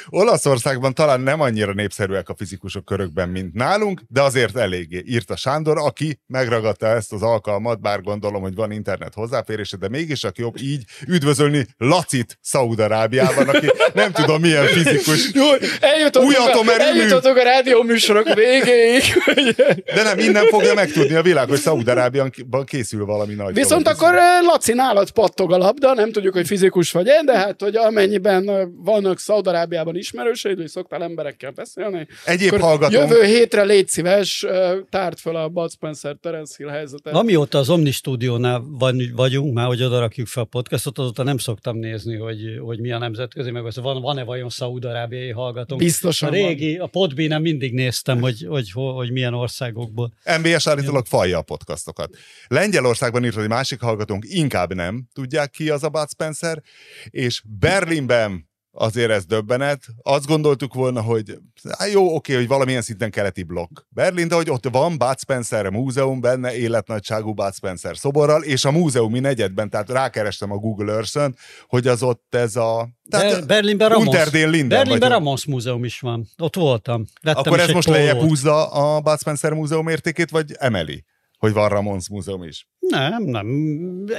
[0.13, 5.77] Olaszországban talán nem annyira népszerűek a fizikusok körökben, mint nálunk, de azért eléggé, írta Sándor,
[5.77, 10.57] aki megragadta ezt az alkalmat, bár gondolom, hogy van internet hozzáférése, de mégis csak jobb
[10.61, 15.45] így üdvözölni Lacit Szaudarábiában, aki nem tudom milyen fizikus, Jó,
[15.79, 19.03] eljutottunk, Új a, eljutottunk a rádió műsorok végéig.
[19.95, 24.01] de nem, innen fogja megtudni a világ, hogy Szaudarábiában készül valami nagy Viszont dolog.
[24.01, 27.75] akkor Laci nálad pattog a labda, nem tudjuk, hogy fizikus vagy én, de hát, hogy
[27.75, 32.07] amennyiben vannak Szaudarábiában ismerőseid, vagy szoktál emberekkel beszélni.
[32.25, 34.45] Egyéb Akkor hallgatónk, Jövő hétre légy szíves,
[34.89, 37.13] tárt fel a Bud Spencer Terence Hill helyzetet.
[37.13, 41.37] Amióta az Omni stúdiónál van- vagyunk, már hogy oda rakjuk fel a podcastot, azóta nem
[41.37, 45.81] szoktam nézni, hogy, hogy mi a nemzetközi, meg az van, van-e vajon szaúd-arábiai hallgatónk.
[45.81, 46.39] Biztosan A van.
[46.39, 50.13] régi, a podbean mindig néztem, hogy, hogy, hogy, hogy milyen országokból.
[50.39, 52.09] MBS állítólag falja a podcastokat.
[52.47, 56.61] Lengyelországban írt, hogy másik hallgatónk inkább nem tudják ki az a Bud Spencer,
[57.09, 59.83] és Berlinben azért ez döbbenet.
[60.01, 61.37] Azt gondoltuk volna, hogy
[61.77, 63.79] hát jó, oké, hogy valamilyen szinten keleti blokk.
[63.89, 68.71] Berlin, de hogy ott van Bud Spencer múzeum, benne életnagyságú Bud Spencer szoborral, és a
[68.71, 71.35] múzeumi negyedben, tehát rákerestem a Google Earth-ön,
[71.67, 72.89] hogy az ott ez a...
[73.09, 74.77] Ber- Berlinben Ramos, Unterdén Linden.
[74.77, 76.27] Berlinben Ramos múzeum is van.
[76.37, 77.05] Ott voltam.
[77.21, 81.03] Vettem Akkor ez most lejjebb húzza a Bud Spencer múzeum értékét, vagy emeli?
[81.37, 82.67] Hogy van Ramons múzeum is.
[82.91, 83.47] Nem, nem.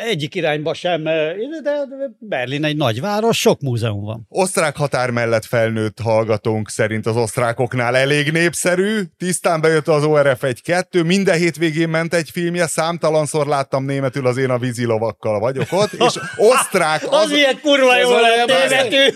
[0.08, 4.26] Egyik irányba sem, de de Berlin egy nagyváros, sok múzeum van.
[4.28, 9.00] Osztrák határ mellett felnőtt hallgatónk szerint az osztrákoknál elég népszerű.
[9.18, 14.50] Tisztán bejött az ORF 1-2, minden hétvégén ment egy filmje, számtalanszor láttam németül az én
[14.50, 16.18] a vízilovakkal vagyok ott, és
[16.52, 18.46] osztrák Az, az milyen kurva jó lett.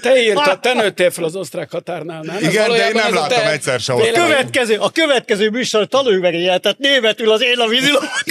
[0.00, 2.36] Te, írtad, te nőttél fel az osztrák határnál, nem?
[2.40, 4.12] Igen, de én nem a láttam te egyszer se osztrák.
[4.12, 8.24] Következő, a következő műsor tanulj meg tehát németül az én a vízilovak.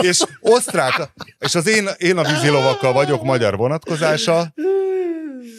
[0.00, 4.52] És osztrák, és az én, én a vízilovakkal vagyok magyar vonatkozása,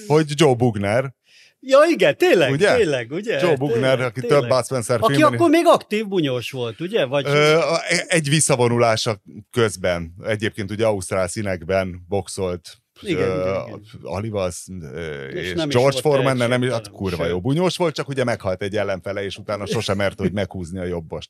[0.08, 1.16] hogy Joe Bugner,
[1.60, 2.76] Ja igen, tényleg, Ugye?
[2.76, 3.40] tényleg, ugye?
[3.42, 4.40] Joe Bugner, Tényleg, aki tényleg.
[4.40, 5.34] több Bud Spencer Aki filmben...
[5.34, 7.06] akkor még aktív bunyós volt, ugye?
[7.06, 7.26] Vagy...
[7.28, 7.60] Ö,
[8.08, 13.82] egy visszavonulása közben, egyébként ugye Ausztrál színekben boxolt Igen, igen, igen.
[15.30, 17.32] És, És George Foreman, de nem is, hát kurva Sőt.
[17.32, 20.84] jó bunyós volt, csak ugye meghalt egy ellenfele, és utána sosem mert, hogy meghúzni a
[20.84, 21.30] jobbost.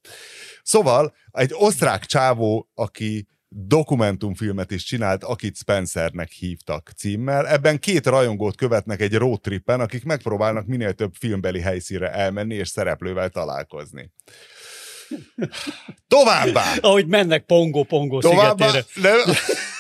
[0.64, 7.48] Szóval egy osztrák csávó, aki dokumentumfilmet is csinált, akit Spencernek hívtak címmel.
[7.48, 13.30] Ebben két rajongót követnek egy roadtrippen, akik megpróbálnak minél több filmbeli helyszínre elmenni és szereplővel
[13.30, 14.12] találkozni.
[16.08, 16.74] Továbbá!
[16.82, 19.20] Ahogy mennek Pongo-Pongo szigetére, Nem,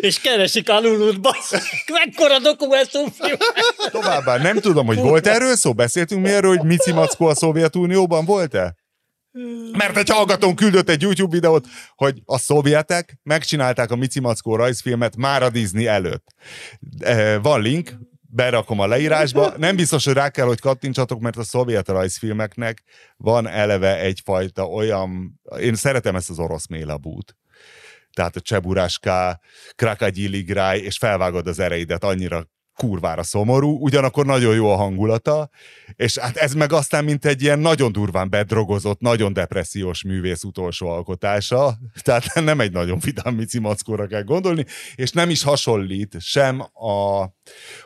[0.00, 1.52] és keresik Alulut, bassz.
[1.92, 3.36] Mekkora dokumentumfilm.
[3.90, 8.24] továbbá, nem tudom, hogy volt erről szó, beszéltünk mi erről, hogy Mici Mackó a Szovjetunióban
[8.24, 8.74] volt-e?
[9.72, 15.16] Mert egy hallgatón küldött egy YouTube videót, hogy a szovjetek megcsinálták a Mici Mackó rajzfilmet
[15.16, 16.24] már a Disney előtt.
[16.98, 19.54] Eh, Van link, berakom a leírásba.
[19.56, 22.82] Nem biztos, hogy rá kell, hogy kattintsatok, mert a szovjet rajzfilmeknek
[23.16, 25.40] van eleve egyfajta olyan...
[25.58, 27.36] Én szeretem ezt az orosz mélabút.
[28.14, 29.40] Tehát a Cseburáská,
[29.74, 30.44] Krakagyili
[30.80, 32.46] és felvágod az ereidet annyira
[32.82, 35.50] kurvára szomorú, ugyanakkor nagyon jó a hangulata,
[35.96, 40.88] és hát ez meg aztán mint egy ilyen nagyon durván bedrogozott, nagyon depressziós művész utolsó
[40.88, 44.64] alkotása, tehát nem egy nagyon vidám Mici Mackóra kell gondolni,
[44.94, 47.26] és nem is hasonlít sem a,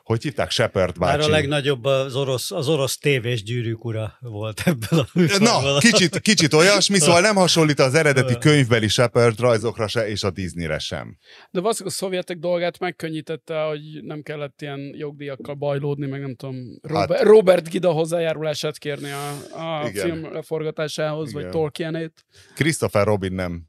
[0.03, 1.29] hogy hívták, Shepard Már bácsi.
[1.29, 5.63] a legnagyobb az orosz, az orosz tévés gyűrűk ura volt ebből a műsorban.
[5.63, 10.31] Na, kicsit, kicsit olyasmi, szóval nem hasonlít az eredeti könyvbeli Shepard rajzokra se, és a
[10.31, 11.19] Disneyre sem.
[11.51, 16.79] De valószínűleg a szovjetek dolgát megkönnyítette, hogy nem kellett ilyen jogdíjakkal bajlódni, meg nem tudom,
[16.83, 20.05] Robert, Hát- Robert Gida hozzájárulását kérni a, a Igen.
[20.07, 21.53] film leforgatásához, vagy Igen.
[21.53, 22.25] Tolkienét.
[22.55, 23.63] Christopher Robin nem,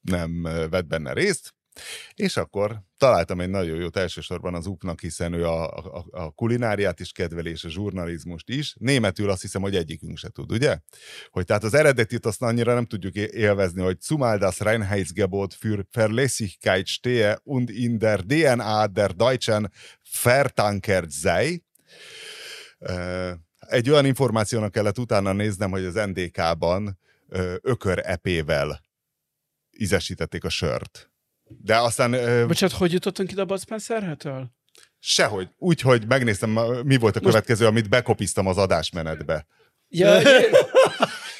[0.00, 1.54] nem vett benne részt,
[2.14, 7.00] és akkor találtam egy nagyon jót elsősorban az UP-nak, hiszen ő a, a, a kulináriát
[7.00, 8.74] is kedveli, és a zsurnalizmust is.
[8.78, 10.78] Németül azt hiszem, hogy egyikünk se tud, ugye?
[11.30, 16.86] Hogy tehát az eredetit azt annyira nem tudjuk élvezni, hogy zumal das Reinheitsgebot für Verlässlichkeit
[16.86, 19.72] stehe und in der DNA der Deutschen
[20.22, 21.64] vertankert sei.
[23.58, 26.98] Egy olyan információnak kellett utána néznem, hogy az NDK-ban
[27.60, 28.80] ökör epével
[29.78, 31.09] ízesítették a sört.
[31.62, 34.50] De aztán ö, Bocsánat, hogy jutottunk ide a Bud Spencerhetől?
[35.02, 35.48] sehogy.
[35.58, 36.50] Úgy, hogy megnéztem,
[36.84, 39.46] mi volt a következő, amit bekopiztam az adásmenetbe.
[39.88, 40.18] Ja,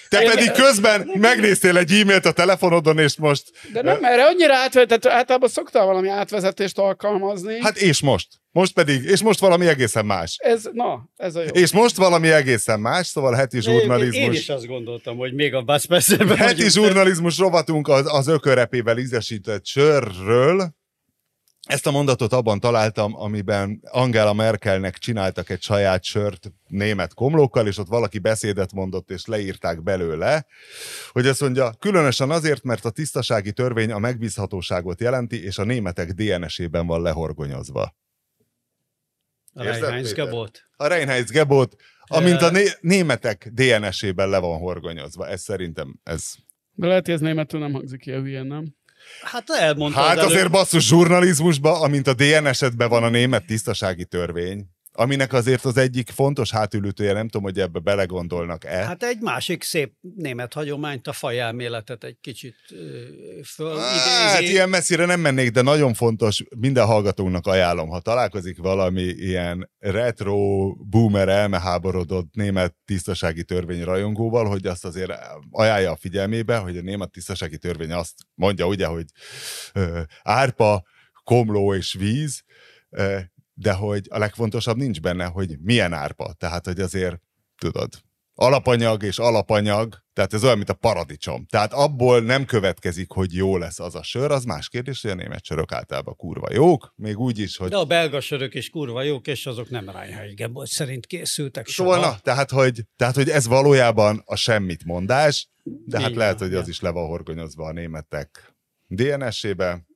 [0.09, 3.51] Te Én- pedig közben megnéztél egy e-mailt a telefonodon, és most...
[3.73, 7.63] de nem, erre annyira átvetett, általában szoktál valami átvezetést alkalmazni.
[7.63, 8.29] Hát és most.
[8.53, 10.37] Most pedig, és most valami egészen más.
[10.39, 11.47] Ez, na, ez a jó.
[11.47, 14.39] És most valami egészen más, szóval heti Én zsurnalizmus.
[14.39, 19.67] is azt gondoltam, hogy még a Bud Spencerben Heti zsurnalizmus rovatunk az, az ökörepével ízesített
[19.67, 20.79] sörről.
[21.69, 27.79] Ezt a mondatot abban találtam, amiben Angela Merkelnek csináltak egy saját sört német komlókkal, és
[27.79, 30.47] ott valaki beszédet mondott, és leírták belőle,
[31.11, 36.11] hogy azt mondja, különösen azért, mert a tisztasági törvény a megbízhatóságot jelenti, és a németek
[36.11, 37.95] DNS-ében van lehorgonyozva.
[39.55, 40.63] A Érzed, Reinheindsgebot.
[40.77, 45.29] A Reinheitsgebot, amint a né- németek DNS-ében le van horgonyozva.
[45.29, 46.33] Ez szerintem, ez
[46.73, 48.75] De lehet, hogy ez németül nem hangzik ilyen hülyén, nem?
[49.23, 50.53] Hát elmondta Hát az azért előbb.
[50.53, 54.67] basszus zsurnalizmusban, amint a DNS-edben van a német tisztasági törvény,
[55.01, 58.69] aminek azért az egyik fontos hátülütője, nem tudom, hogy ebbe belegondolnak-e.
[58.85, 63.05] Hát egy másik szép német hagyományt, a fajelméletet egy kicsit ö,
[63.37, 64.53] Hát fölidézi.
[64.53, 70.71] ilyen messzire nem mennék, de nagyon fontos, minden hallgatónknak ajánlom, ha találkozik valami ilyen retro,
[70.75, 75.13] boomer, elmeháborodott német tisztasági törvény rajongóval, hogy azt azért
[75.51, 79.05] ajánlja a figyelmébe, hogy a német tisztasági törvény azt mondja ugye, hogy
[79.75, 80.83] ö, árpa,
[81.25, 82.43] komló és víz,
[83.61, 86.33] de hogy a legfontosabb nincs benne, hogy milyen árpa.
[86.33, 87.21] Tehát, hogy azért,
[87.59, 87.89] tudod,
[88.35, 91.47] alapanyag és alapanyag, tehát ez olyan, mint a paradicsom.
[91.47, 95.15] Tehát abból nem következik, hogy jó lesz az a sör, az más kérdés, hogy a
[95.15, 97.71] német sörök általában kurva jók, még úgy is, hogy...
[97.71, 101.97] De a belga sörök is kurva jók, és azok nem Reinhard Gebot szerint készültek Szóval,
[101.97, 102.11] soha.
[102.11, 106.55] na, tehát hogy, tehát, hogy ez valójában a semmit mondás, de hát Így lehet, hogy
[106.55, 108.55] az is le van horgonyozva a németek
[108.87, 109.89] DNS-ébe.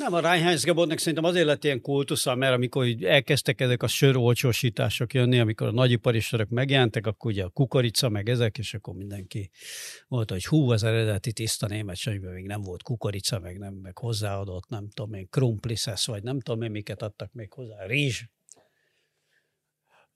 [0.00, 4.16] Nem, a Reinheitsgebotnak szerintem azért lett ilyen kultusza, mert amikor így elkezdtek ezek a sör
[4.16, 8.94] olcsósítások jönni, amikor a nagyipari sörök megjelentek, akkor ugye a kukorica, meg ezek, és akkor
[8.94, 9.50] mindenki
[10.08, 13.98] volt, hogy hú, az eredeti tiszta német sörben még nem volt kukorica, meg nem, meg
[13.98, 18.24] hozzáadott, nem tudom én, krumpliszesz, vagy nem tudom én, miket adtak még hozzá, rizs.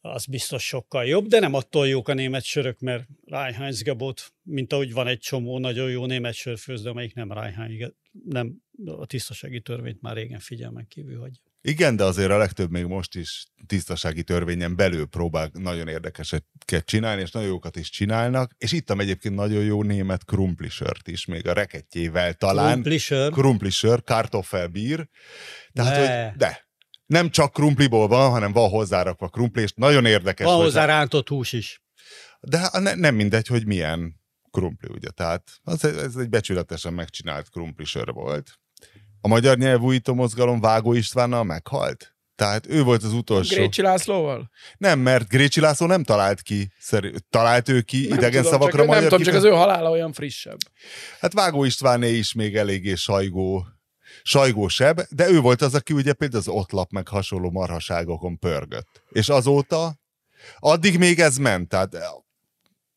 [0.01, 4.93] Az biztos sokkal jobb, de nem attól jók a német sörök, mert Reinheitsgebot, mint ahogy
[4.93, 8.64] van egy csomó nagyon jó német sörfőzde, amelyik nem Reinheitsgebot, nem
[8.99, 11.43] a tisztasági törvényt már régen figyelmen kívül hagyja.
[11.61, 17.23] Igen, de azért a legtöbb még most is tisztasági törvényen belül próbál nagyon érdekeseket csinálni,
[17.23, 21.53] és nagyon jókat is csinálnak, és ittam egyébként nagyon jó német krumplisört is, még a
[21.53, 22.71] rekettjével talán.
[22.71, 23.33] Krumplisör.
[23.33, 25.09] Krumplisör, kartoffelbír.
[25.73, 26.25] Tehát, Ne.
[26.27, 26.69] hogy de.
[27.07, 30.47] Nem csak krumpliból van, hanem van hozzárakva krumpli, és nagyon érdekes.
[30.47, 31.83] Van hozzá rántott hús is.
[32.41, 35.11] De hát ne, nem mindegy, hogy milyen krumpli, ugye.
[35.11, 38.59] Tehát az, ez egy becsületesen megcsinált krumplisör volt.
[39.25, 42.15] A magyar nyelvújító mozgalom Vágó Istvánnal meghalt?
[42.35, 43.55] Tehát ő volt az utolsó.
[43.55, 44.51] Grécsi Lászlóval?
[44.77, 48.79] Nem, mert Grécsi László nem talált ki, szerű, talált ő ki Nem idegen tudom, szavakra
[48.79, 50.57] csak, magyar Nem tudom, csak az ő halála olyan frissebb.
[51.21, 53.67] Hát Vágó Istváné is még eléggé sajgó,
[54.23, 59.03] sajgósebb, de ő volt az, aki ugye például az otlap meg hasonló marhaságokon pörgött.
[59.11, 59.95] És azóta,
[60.59, 61.97] addig még ez ment, tehát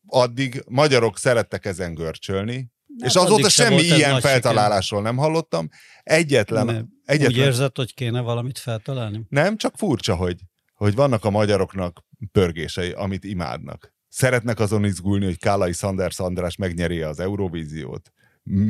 [0.08, 5.70] addig magyarok szerettek ezen görcsölni, és Hát addig azóta se semmi ilyen feltalálásról nem hallottam.
[6.04, 9.26] Egyetlen, Úgy egyetlen érzed, hogy kéne valamit feltalálni?
[9.30, 10.40] nem, csak furcsa, hogy,
[10.74, 13.96] hogy vannak a magyaroknak pörgései, amit imádnak.
[14.10, 18.12] Szeretnek azon izgulni, hogy Kálai Sanders András megnyeri az Eurovíziót.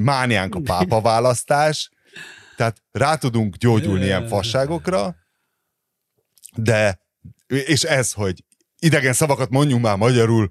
[0.03, 1.89] Mániánk a pápa választás,
[2.55, 5.15] tehát rá tudunk gyógyulni ilyen fasságokra,
[6.55, 6.99] de,
[7.47, 8.43] és ez, hogy
[8.79, 10.49] idegen szavakat mondjunk már magyarul,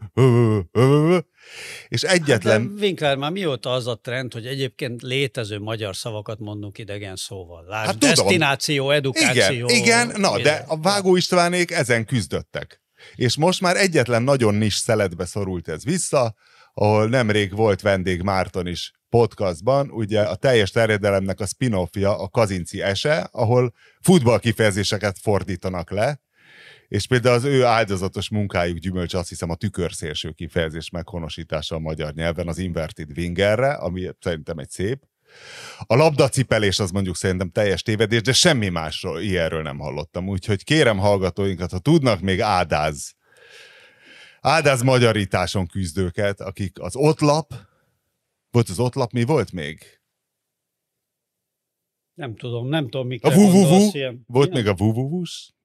[1.88, 6.78] és egyetlen, De Winkler, már mióta az a trend, hogy egyébként létező magyar szavakat mondunk
[6.78, 7.64] idegen szóval.
[7.68, 8.14] Lásd, Hát tudom.
[8.14, 9.68] destináció, edukáció.
[9.68, 10.64] Igen, igen, na, de minden.
[10.66, 12.80] a Vágó Istvánék ezen küzdöttek.
[13.14, 16.34] És most már egyetlen nagyon nis szeletbe szorult ez vissza,
[16.74, 22.82] ahol nemrég volt vendég Márton is podcastban, ugye a teljes terjedelemnek a spin-offja a Kazinci
[22.82, 26.20] Ese, ahol futball kifejezéseket fordítanak le,
[26.88, 32.14] és például az ő áldozatos munkájuk gyümölcs azt hiszem a tükörszélső kifejezés meghonosítása a magyar
[32.14, 35.02] nyelven az inverted wingerre, ami szerintem egy szép.
[35.78, 40.28] A labdacipelés az mondjuk szerintem teljes tévedés, de semmi másról, ilyenről nem hallottam.
[40.28, 43.14] Úgyhogy kérem hallgatóinkat, ha tudnak még ádáz,
[44.40, 47.54] ádáz magyarításon küzdőket, akik az otlap,
[48.50, 50.00] volt az otlap, mi volt még?
[52.14, 53.90] Nem tudom, nem tudom, A mikre vuvuvu?
[54.26, 55.55] Volt még a vuvuvus?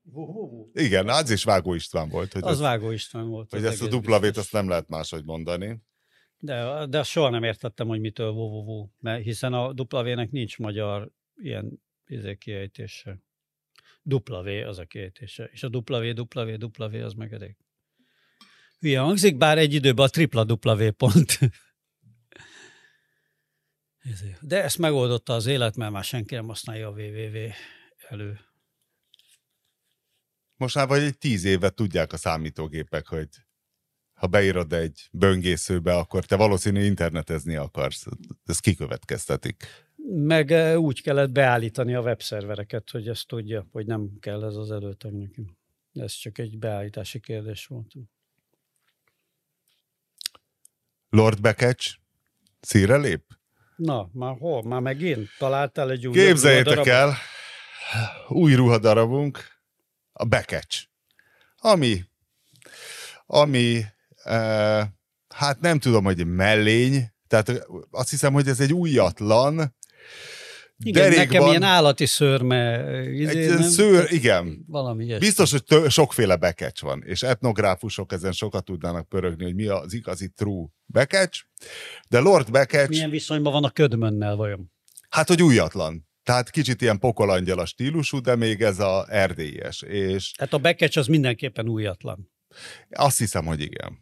[0.74, 2.34] Igen, az is Vágó István volt.
[2.34, 3.52] Hogy, Az ez, Vágó István volt.
[3.52, 4.44] hogy az ezt a duplavét biztos.
[4.44, 5.82] azt nem lehet máshogy mondani.
[6.38, 11.82] De, de soha nem értettem, hogy mitől vuvuvu, mert hiszen a W-nek nincs magyar ilyen
[12.06, 13.20] izé, kiejtése.
[14.04, 17.56] W az a kiejtése, és a W, W, W az meg elég.
[18.80, 21.40] Hülye hangzik, bár egy időben a tripla W pont.
[24.04, 24.36] Izé.
[24.42, 27.52] De ezt megoldotta az élet, mert már senki nem használja a www
[28.10, 28.40] elő.
[30.62, 33.28] Most már vagy egy tíz éve tudják a számítógépek, hogy
[34.14, 38.06] ha beírod egy böngészőbe, akkor te valószínű internetezni akarsz.
[38.46, 39.66] Ezt kikövetkeztetik.
[40.06, 44.72] Meg eh, úgy kellett beállítani a webszervereket, hogy ezt tudja, hogy nem kell ez az
[44.72, 45.50] előtag nekünk.
[45.94, 47.94] Ez csak egy beállítási kérdés volt.
[51.10, 51.94] Lord Bekecs
[52.60, 53.24] szíre lép?
[53.76, 54.64] Na, már hol?
[54.64, 55.30] Már megint?
[55.38, 57.14] Találtál egy új Képzeljétek el,
[58.28, 59.61] új ruhadarabunk,
[60.22, 60.84] a Bekecs.
[61.58, 62.04] Ami,
[63.26, 63.82] ami,
[64.24, 64.36] e,
[65.28, 69.76] hát nem tudom, hogy mellény Tehát azt hiszem, hogy ez egy újatlan,
[70.84, 72.84] igen, derékban, nekem ilyen állati szőrme.
[73.12, 73.62] Izé, egy nem?
[73.62, 75.26] szőr, igen, Valami ilyesmi.
[75.26, 79.94] Biztos, hogy tö- sokféle bekecs van, és etnográfusok ezen sokat tudnának pörögni, hogy mi az
[79.94, 81.40] igazi true bekecs,
[82.10, 84.72] de Lord Bekecs, Milyen viszonyban van a ködmönnel vajon?
[85.10, 86.10] hát hogy újatlan.
[86.24, 90.98] Tehát kicsit ilyen pokolangyal a stílusú, de még ez a erdélyes, és Tehát a bekecs
[90.98, 92.32] az mindenképpen újatlan.
[92.90, 94.00] azt hiszem, hogy igen.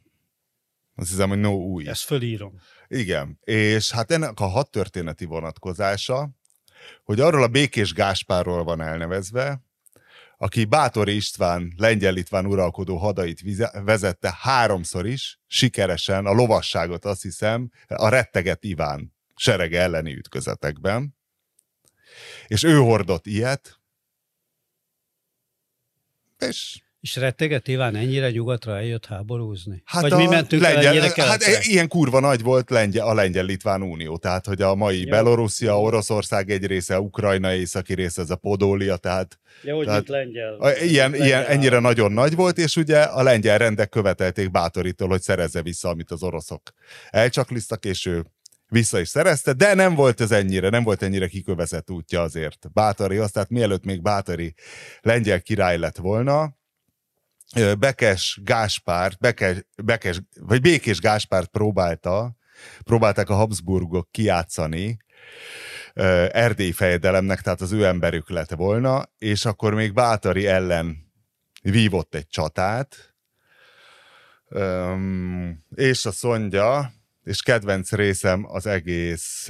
[0.96, 1.88] Azt hiszem, hogy no új.
[1.88, 2.60] Ezt fölírom.
[2.88, 6.30] Igen, és hát ennek a hat történeti vonatkozása,
[7.04, 9.62] hogy arról a Békés Gáspárról van elnevezve,
[10.38, 13.42] aki Bátori István, lengyel-litván uralkodó hadait
[13.84, 21.18] vezette háromszor is, sikeresen a lovasságot azt hiszem, a retteget Iván serege elleni ütközetekben.
[22.48, 23.80] És ő hordott ilyet,
[26.40, 29.82] és És retteget Iván ennyire nyugatra eljött háborúzni?
[29.86, 31.60] Hát Vagy a mi mentünk el lengyel, ennyire hát keletre?
[31.62, 35.10] ilyen kurva nagy volt lengyel, a lengyel-litván unió, tehát hogy a mai Ja.
[35.10, 40.10] Belorusszia, Oroszország egy része, Ukrajna északi része, ez a Podólia, tehát Ja, hogy tehát- mint
[40.10, 40.54] lengyel.
[40.60, 45.08] a, ilyen, lengyel ilyen, ennyire nagyon nagy volt, és ugye a lengyel rendek követelték Bátoritól,
[45.08, 46.62] hogy szerezze vissza, amit az oroszok
[47.10, 48.26] elcsaklisztak, és ő
[48.70, 53.18] vissza is szerezte, de nem volt ez ennyire, nem volt ennyire kikövezett útja azért Bátori,
[53.18, 54.54] azt tehát mielőtt még Bátori
[55.02, 56.58] lengyel király lett volna,
[57.80, 62.36] Bekes Gáspárt, Bekes, Bekes, vagy Békés Gáspárt próbálta,
[62.84, 64.98] próbálták a Habsburgok kiátszani,
[66.32, 71.12] Erdély fejedelemnek, tehát az ő emberük lett volna, és akkor még Bátori ellen
[71.62, 73.14] vívott egy csatát,
[75.76, 76.94] és azt mondja,
[77.30, 79.50] és kedvenc részem az egész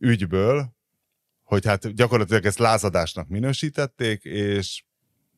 [0.00, 0.72] ügyből,
[1.42, 4.82] hogy hát gyakorlatilag ezt lázadásnak minősítették, és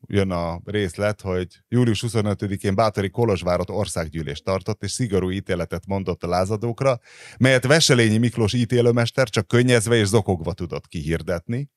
[0.06, 6.28] jön a részlet, hogy július 25-én Bátori Kolozsvárot országgyűlést tartott, és szigorú ítéletet mondott a
[6.28, 7.00] lázadókra,
[7.38, 11.70] melyet Veselényi Miklós ítélőmester csak könnyezve és zokogva tudott kihirdetni.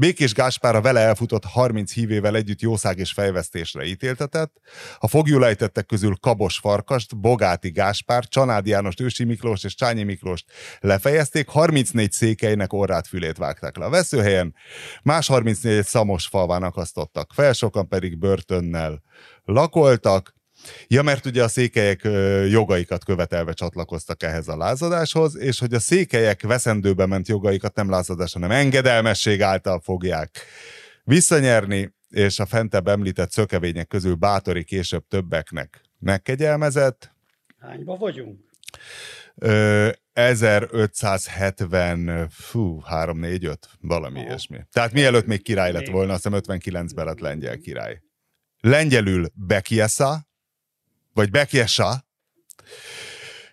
[0.00, 4.60] Békés Gáspár a vele elfutott 30 hívével együtt jószág és fejvesztésre ítéltetett.
[4.98, 10.44] A fogjulejtettek közül Kabos Farkast, Bogáti Gáspár, Csanád Jánost, Ősi Miklós és Csányi Miklóst
[10.78, 14.54] lefejezték, 34 székeinek orrát fülét vágták le a veszőhelyen,
[15.02, 19.02] más 34 szamos falván akasztottak fel, sokan pedig börtönnel
[19.44, 20.38] lakoltak.
[20.88, 22.00] Ja, mert ugye a székelyek
[22.50, 28.32] jogaikat követelve csatlakoztak ehhez a lázadáshoz, és hogy a székelyek veszendőbe ment jogaikat nem lázadás,
[28.32, 30.30] hanem engedelmesség által fogják
[31.04, 37.14] visszanyerni, és a fentebb említett szökevények közül Bátori később többeknek megkegyelmezett.
[37.58, 38.38] Hányba vagyunk?
[39.34, 44.26] Ö, 1570, fú, 3, 4, 5, valami Aha.
[44.26, 44.58] ilyesmi.
[44.72, 48.00] Tehát mielőtt még király lett volna, azt hiszem 59-ben lett lengyel király.
[48.60, 50.28] Lengyelül Bekiesa,
[51.12, 52.08] vagy Bekiesa,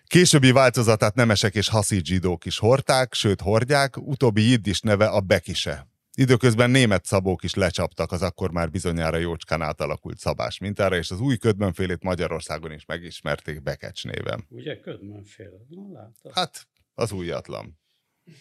[0.08, 5.86] Későbbi változatát nemesek és haszid zsidók is hordták, sőt hordják, utóbbi jiddis neve a Bekise.
[6.14, 11.20] Időközben német szabók is lecsaptak az akkor már bizonyára jócskán átalakult szabás mintára, és az
[11.20, 14.44] új ködmönfélét Magyarországon is megismerték Bekecs néven.
[14.48, 15.66] Ugye ködmönfél?
[15.68, 16.32] Na látod.
[16.34, 17.78] Hát, az újatlan.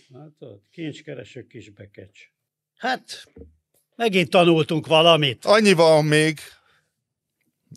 [0.08, 0.62] Látod?
[0.72, 2.20] Kincskereső kis bekecs.
[2.78, 3.28] Hát,
[3.96, 5.46] megint tanultunk valamit.
[5.46, 6.40] Annyi van még,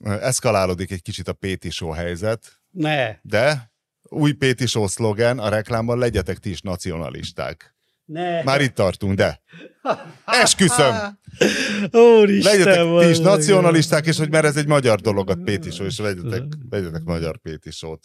[0.05, 3.73] eszkalálódik egy kicsit a Péti Show helyzet, Ne, de
[4.03, 7.75] új Péti Show szlogen a reklámban legyetek ti is nacionalisták.
[8.05, 8.43] ne.
[8.43, 9.41] Már itt tartunk, de
[10.25, 11.19] esküszöm,
[11.91, 15.87] Úristen, legyetek ti is nacionalisták, és hogy mert ez egy magyar dolog a Péti Show,
[15.87, 18.03] és legyetek, legyetek magyar Péti Show-t.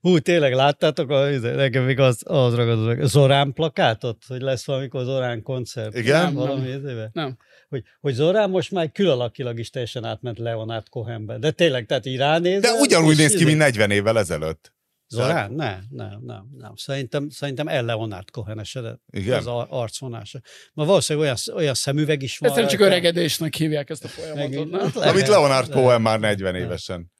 [0.00, 5.42] Hú, tényleg láttátok, a, nekem még az, az ragadott, Zorán plakátot, hogy lesz valamikor Zorán
[5.42, 5.96] koncert.
[5.96, 6.22] Igen?
[6.22, 6.74] Nem, valami?
[7.12, 7.36] Nem.
[7.68, 11.38] Hogy, hogy Zorán most már külalakilag is teljesen átment Leonard Cohenbe.
[11.38, 12.60] De tényleg, tehát így ránézel.
[12.60, 14.76] De ugyanúgy néz ki, mint 40 évvel ezelőtt.
[15.10, 15.52] Zorán?
[15.52, 16.72] Nem, nem, nem, nem.
[16.76, 18.58] Szerintem, szerintem el Leonard Cohen?
[18.58, 20.40] Az ar- arcvonása.
[20.72, 22.48] Ma valószínűleg olyan, olyan szemüveg is van.
[22.48, 22.94] Egyszerűen csak rajta.
[22.94, 24.90] öregedésnek hívják ezt a folyamatot, Meg- nem?
[24.94, 25.82] lehet, Amit Leonard lehet.
[25.82, 27.12] Cohen már 40 évesen.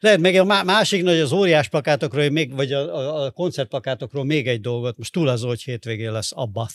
[0.00, 4.24] Lehet, meg a má- másik nagy az óriás plakátokról, még, vagy a, a, a koncertplakátokról
[4.24, 4.98] még egy dolgot.
[4.98, 6.74] Most túl az, hogy hétvégén lesz Abbath.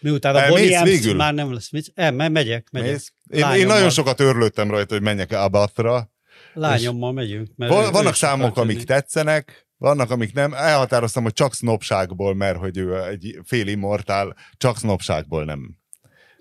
[0.00, 1.14] Miután a Bonnie végül?
[1.14, 1.70] már nem lesz.
[1.70, 1.92] Mit?
[1.94, 2.90] El, me- megyek, megyek.
[2.90, 3.12] Mész?
[3.30, 3.74] Én, én Lányommal.
[3.74, 6.10] nagyon sokat örlődtem rajta, hogy menjek Abatra.
[6.54, 7.48] Lányommal megyünk.
[7.56, 8.84] Mert Van, vannak számok, amik jönni.
[8.86, 10.54] tetszenek, vannak, amik nem.
[10.54, 15.76] Elhatároztam, hogy csak sznopságból, mert hogy ő egy fél immortál, csak sznopságból nem,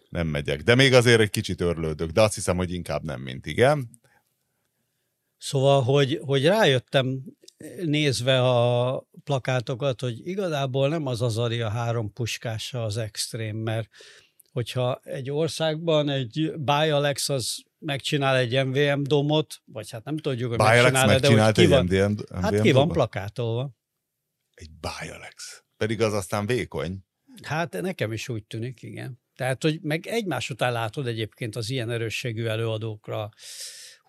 [0.10, 0.62] nem megyek.
[0.62, 3.90] De még azért egy kicsit örlődök, de azt hiszem, hogy inkább nem, mint igen.
[5.38, 7.20] Szóval, hogy, hogy rájöttem
[7.86, 13.90] nézve a plakátokat, hogy igazából nem az az Aria három puskása az extrém, mert
[14.52, 20.58] hogyha egy országban egy Bialex az megcsinál egy MVM domot, vagy hát nem tudjuk, hogy
[20.58, 23.72] Bialex megcsinál, de hogy ki egy van, MDM, MVM hát ki van plakátolva.
[24.54, 25.64] Egy Bialex.
[25.78, 27.06] Pedig az aztán vékony.
[27.42, 29.22] Hát nekem is úgy tűnik, igen.
[29.36, 33.30] Tehát, hogy meg egymás után látod egyébként az ilyen erősségű előadókra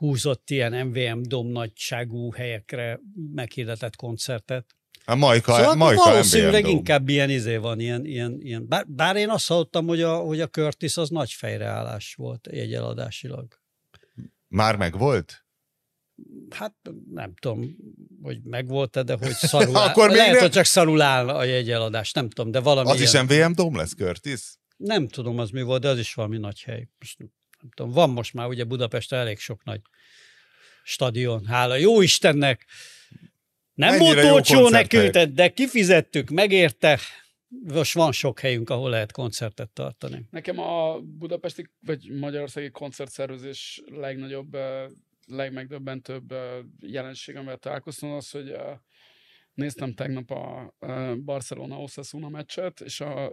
[0.00, 3.00] húzott ilyen MVM dom nagyságú helyekre
[3.34, 4.74] meghirdetett koncertet.
[5.04, 6.76] A Majka, Szóval Majka valószínűleg MVM dom.
[6.76, 8.68] inkább ilyen izé van, ilyen, ilyen, ilyen.
[8.68, 13.58] Bár, bár én azt hallottam, hogy a, hogy a Curtis az nagy fejreállás volt jegyeladásilag.
[14.48, 15.44] Már meg volt?
[16.50, 16.74] Hát
[17.10, 17.76] nem tudom,
[18.22, 19.88] hogy megvolt-e, de hogy szarul áll.
[19.88, 23.12] Akkor Lehet, nem- hogy csak szarul áll a jegyeladás, nem tudom, de valami Az is
[23.12, 23.24] ilyen.
[23.24, 24.40] MVM dom lesz, Curtis?
[24.76, 26.88] Nem tudom, az mi volt, de az is valami nagy hely.
[26.98, 27.18] Most
[27.60, 29.80] nem, tudom, van most már ugye Budapesten elég sok nagy
[30.82, 31.46] stadion.
[31.46, 32.66] Hála jó Istennek!
[33.74, 36.98] Nem Mennyire volt olcsó nekünk, de kifizettük, megérte.
[37.48, 40.26] Most van sok helyünk, ahol lehet koncertet tartani.
[40.30, 44.86] Nekem a budapesti vagy magyarországi koncertszervezés legnagyobb, eh,
[45.26, 48.78] legmegdöbbentőbb eh, jelenség, amivel találkoztam, az, hogy eh,
[49.54, 50.74] néztem tegnap a
[51.24, 53.32] Barcelona Osasuna meccset, és a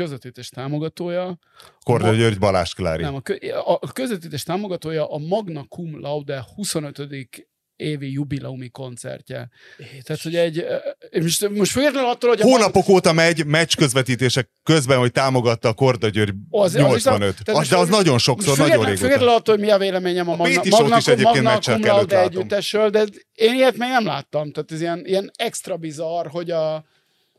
[0.00, 1.38] közvetítés támogatója,
[1.84, 3.02] Korda Ma- György Balázs Klári.
[3.02, 7.08] nem, a, kö, a a közvetítés támogatója a Magna Cum Laude 25
[7.76, 9.48] évi jubileumi koncertje.
[10.02, 10.64] Tehát, hogy egy,
[11.20, 15.72] most, most függetlenül attól, hogy a Hónapok óta megy meccs közvetítések közben, hogy támogatta a
[15.72, 17.44] Korda György Az- az is a- 85.
[17.44, 18.96] tehát Az, de az nagyon sokszor, nagyon régóta.
[19.00, 22.20] függetlenül attól, hogy mi a véleményem a, A Magna, Magna, is egyébként Magna Cum Laude
[22.22, 24.52] együttesről, de én ilyet még nem láttam.
[24.52, 26.84] Tehát ez ilyen, ilyen extra bizarr, hogy, a,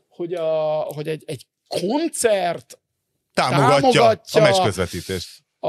[0.08, 2.78] hogy, a, hogy egy, egy koncert
[3.34, 5.28] Támogatja, támogatja- a meccs közvetítést.
[5.60, 5.68] a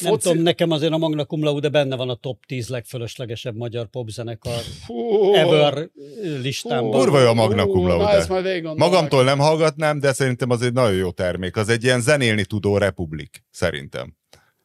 [0.00, 0.28] Nem foci...
[0.28, 4.60] tudom, nekem azért a Magna Cum Laude benne van a top 10 legfölöslegesebb magyar popzenekar
[4.84, 5.88] Fú, ever
[6.22, 7.00] listámban.
[7.00, 8.74] Kurva jó a Magna Cum Laude.
[8.74, 11.56] Magamtól nem hallgatnám, de szerintem az egy nagyon jó termék.
[11.56, 14.16] Az egy ilyen zenélni tudó republik, szerintem.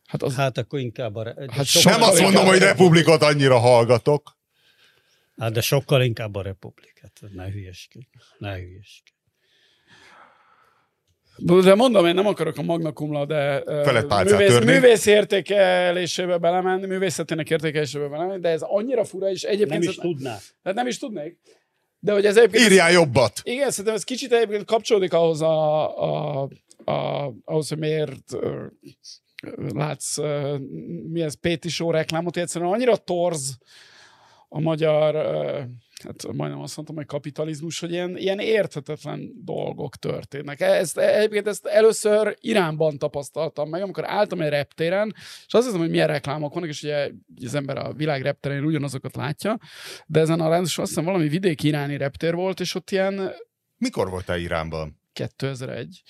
[0.05, 1.23] Hát az, Hát akkor inkább a...
[1.25, 4.37] Hát Hát sokkal Nem azt mondom, hogy republikot annyira hallgatok.
[5.37, 6.99] Hát de sokkal inkább a Republik.
[7.01, 8.05] Hát ne hülyeskedj.
[8.37, 9.17] Ne hülyeskedj.
[11.39, 13.27] De mondom, én nem akarok a Magna Cum
[14.07, 19.81] pálcát művész, művész értékelésébe belemenni, művészetének értékelésébe belemenni, de ez annyira fura, és egyébként...
[19.81, 20.37] Nem is tudná.
[20.63, 21.37] Hát nem is tudnék.
[21.99, 22.63] De hogy ez egyébként...
[22.63, 23.39] Írjál jobbat!
[23.43, 26.49] Igen, szerintem ez kicsit egyébként kapcsolódik ahhoz, a, a,
[26.85, 28.37] a, ahhoz hogy miért
[29.73, 30.17] látsz,
[31.09, 33.57] mi ez, Péti Show reklámot, egyszerűen annyira torz
[34.49, 35.59] a magyar, ö,
[36.03, 40.59] hát majdnem azt mondtam, hogy kapitalizmus, hogy ilyen, ilyen érthetetlen dolgok történnek.
[40.59, 45.13] Ezt, egyébként ezt először Iránban tapasztaltam meg, amikor álltam egy reptéren,
[45.45, 47.11] és azt hiszem, hogy milyen reklámok vannak, és ugye
[47.45, 49.57] az ember a világ repterén ugyanazokat látja,
[50.05, 53.31] de ezen a ráadásul azt hiszem valami vidéki iráni reptér volt, és ott ilyen
[53.79, 55.01] Mikor voltál Iránban?
[55.13, 56.01] 2001.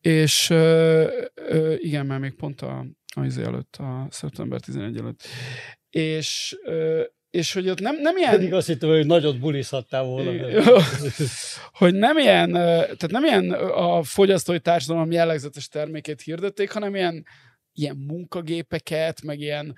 [0.00, 5.22] És ö, ö, igen, mert még pont a, a izé előtt, a szeptember 11 előtt.
[5.90, 8.52] És, ö, és hogy ott nem, nem Pedig ilyen...
[8.52, 10.30] azt hittem, hogy nagyot bulizhattál volna.
[11.72, 17.24] hogy nem ilyen, tehát nem ilyen a fogyasztói társadalom jellegzetes termékét hirdették, hanem ilyen,
[17.74, 19.76] ilyen munkagépeket, meg ilyen,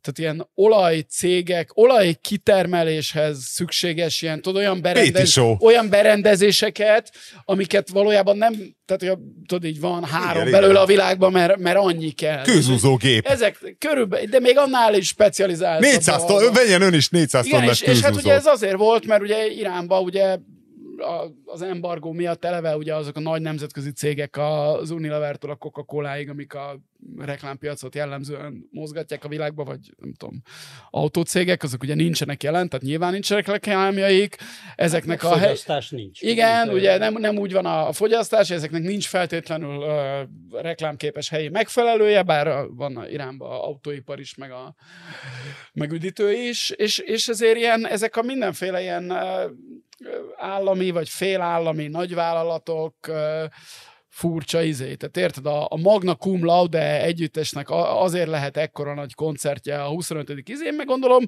[0.00, 7.10] tehát ilyen olajcégek, olajkitermeléshez szükséges ilyen, tudod, olyan, berendez, olyan berendezéseket,
[7.44, 8.54] amiket valójában nem,
[8.86, 10.82] tehát tudod, így van három Igen, belőle igen.
[10.82, 12.42] a világban, mert, mert annyi kell.
[12.42, 13.26] Kőzúzógép.
[13.26, 15.80] Ezek körülbelül, de még annál is specializált.
[15.80, 19.06] 400 ton, vegyen ön is 400 Igen, tonnás és, és hát ugye ez azért volt,
[19.06, 20.38] mert ugye Iránban ugye
[21.02, 26.28] a, az embargó miatt eleve ugye azok a nagy nemzetközi cégek az Unilevertől a Coca-Coláig,
[26.28, 26.80] amik a
[27.18, 30.42] reklámpiacot jellemzően mozgatják a világba, vagy nem tudom,
[30.90, 34.36] autócégek, azok ugye nincsenek jelen, tehát nyilván nincsenek reklámjaik.
[34.74, 35.40] Ezeknek a hely...
[35.40, 36.20] fogyasztás nincs.
[36.20, 40.22] Igen, Nincs, ugye nem, nem úgy van a fogyasztás, ezeknek nincs feltétlenül ö,
[40.60, 44.74] reklámképes helyi megfelelője, bár van a Iránban a autóipar is, meg a
[45.72, 49.46] meg üdítő is, és, és ezért ilyen, ezek a mindenféle ilyen ö,
[50.36, 52.94] állami vagy félállami nagyvállalatok
[54.14, 54.94] furcsa izé.
[54.94, 59.88] Tehát érted, a, a Magna Cum Laude együttesnek a- azért lehet ekkora nagy koncertje a
[59.88, 60.32] 25.
[60.48, 61.24] izén, meg gondolom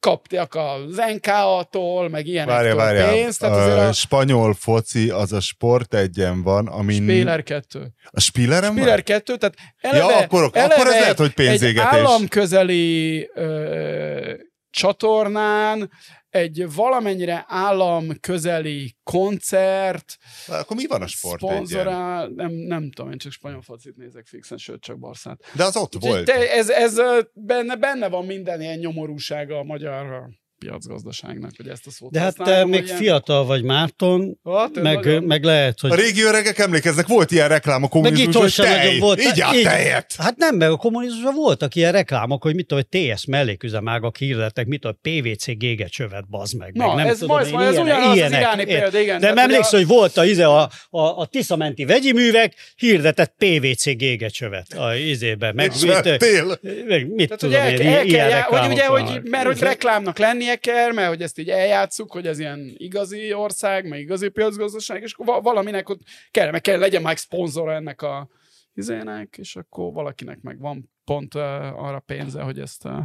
[0.00, 3.08] kaptak az NK-tól, meg ilyenektől Várja, várja.
[3.22, 7.02] pénzt, tehát a azért a spanyol foci az a sport egyen van, amin...
[7.02, 7.92] Spiller 2.
[8.10, 8.76] A Spilleren van?
[8.78, 11.90] Spiller 2, tehát eleve, Ja, akkor- akkor eleve ez lehet, hogy pénzégetés.
[11.90, 14.34] Egy államközeli ö,
[14.70, 15.90] csatornán
[16.32, 20.16] egy valamennyire államközeli koncert,
[20.46, 24.58] Akkor mi van a sport szponzorál, nem, nem tudom, én csak spanyol focit nézek fixen,
[24.58, 25.40] sőt csak Barszát.
[25.56, 26.24] De az ott volt.
[26.24, 27.00] De ez, ez
[27.32, 30.30] benne, benne van minden ilyen nyomorúsága a magyar
[30.64, 34.94] piacgazdaságnak, hogy ezt a szót De hát te még ilyen- fiatal vagy Márton, Hát, meg,
[34.94, 35.90] nagyon- meg lehet, hogy...
[35.90, 39.20] A régi öregek emlékeznek, volt ilyen reklám a Meg kommunizmusban, hogy tej, volt.
[39.20, 40.14] így a Így- tejet.
[40.18, 44.66] Hát nem, meg a kommunizmusban voltak ilyen reklámok, hogy mit tudom, hogy TS melléküzemágak hirdettek,
[44.66, 46.72] mit tudom, PVC gégecsövet, bazd meg.
[46.74, 48.80] Na, meg nem ez, tudom, majd, én, majd ez ilyenek- ugyanaz az ilyenek, iráni érted?
[48.80, 49.20] példa, igen.
[49.20, 53.96] De nem emlékszel, hogy volt a, ize, a, a, a Tiszamenti vegyi művek hirdetett PVC
[53.96, 55.52] gégecsövet a izébe.
[55.52, 60.51] Meg, mit, meg mit tudom én, ilyen hogy reklámok ugye, hogy, mert hogy reklámnak lennie
[60.56, 65.12] kell, mert hogy ezt így eljátszuk, hogy ez ilyen igazi ország, meg igazi piacgazdaság, és
[65.12, 66.00] akkor va- valaminek ott
[66.30, 68.28] kell, meg kell legyen már szponzora ennek a
[68.74, 71.42] izének, és akkor valakinek meg van pont uh,
[71.84, 72.98] arra pénze, hogy ezt uh,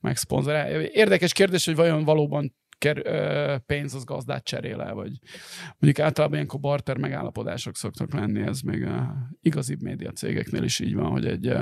[0.00, 0.80] megszponzorálja.
[0.80, 5.12] Érdekes kérdés, hogy vajon valóban ker, uh, pénz az gazdát cserél el, vagy
[5.78, 9.00] mondjuk általában ilyenkor barter megállapodások szoktak lenni, ez még uh,
[9.40, 11.54] igazibb média cégeknél is így van, hogy egy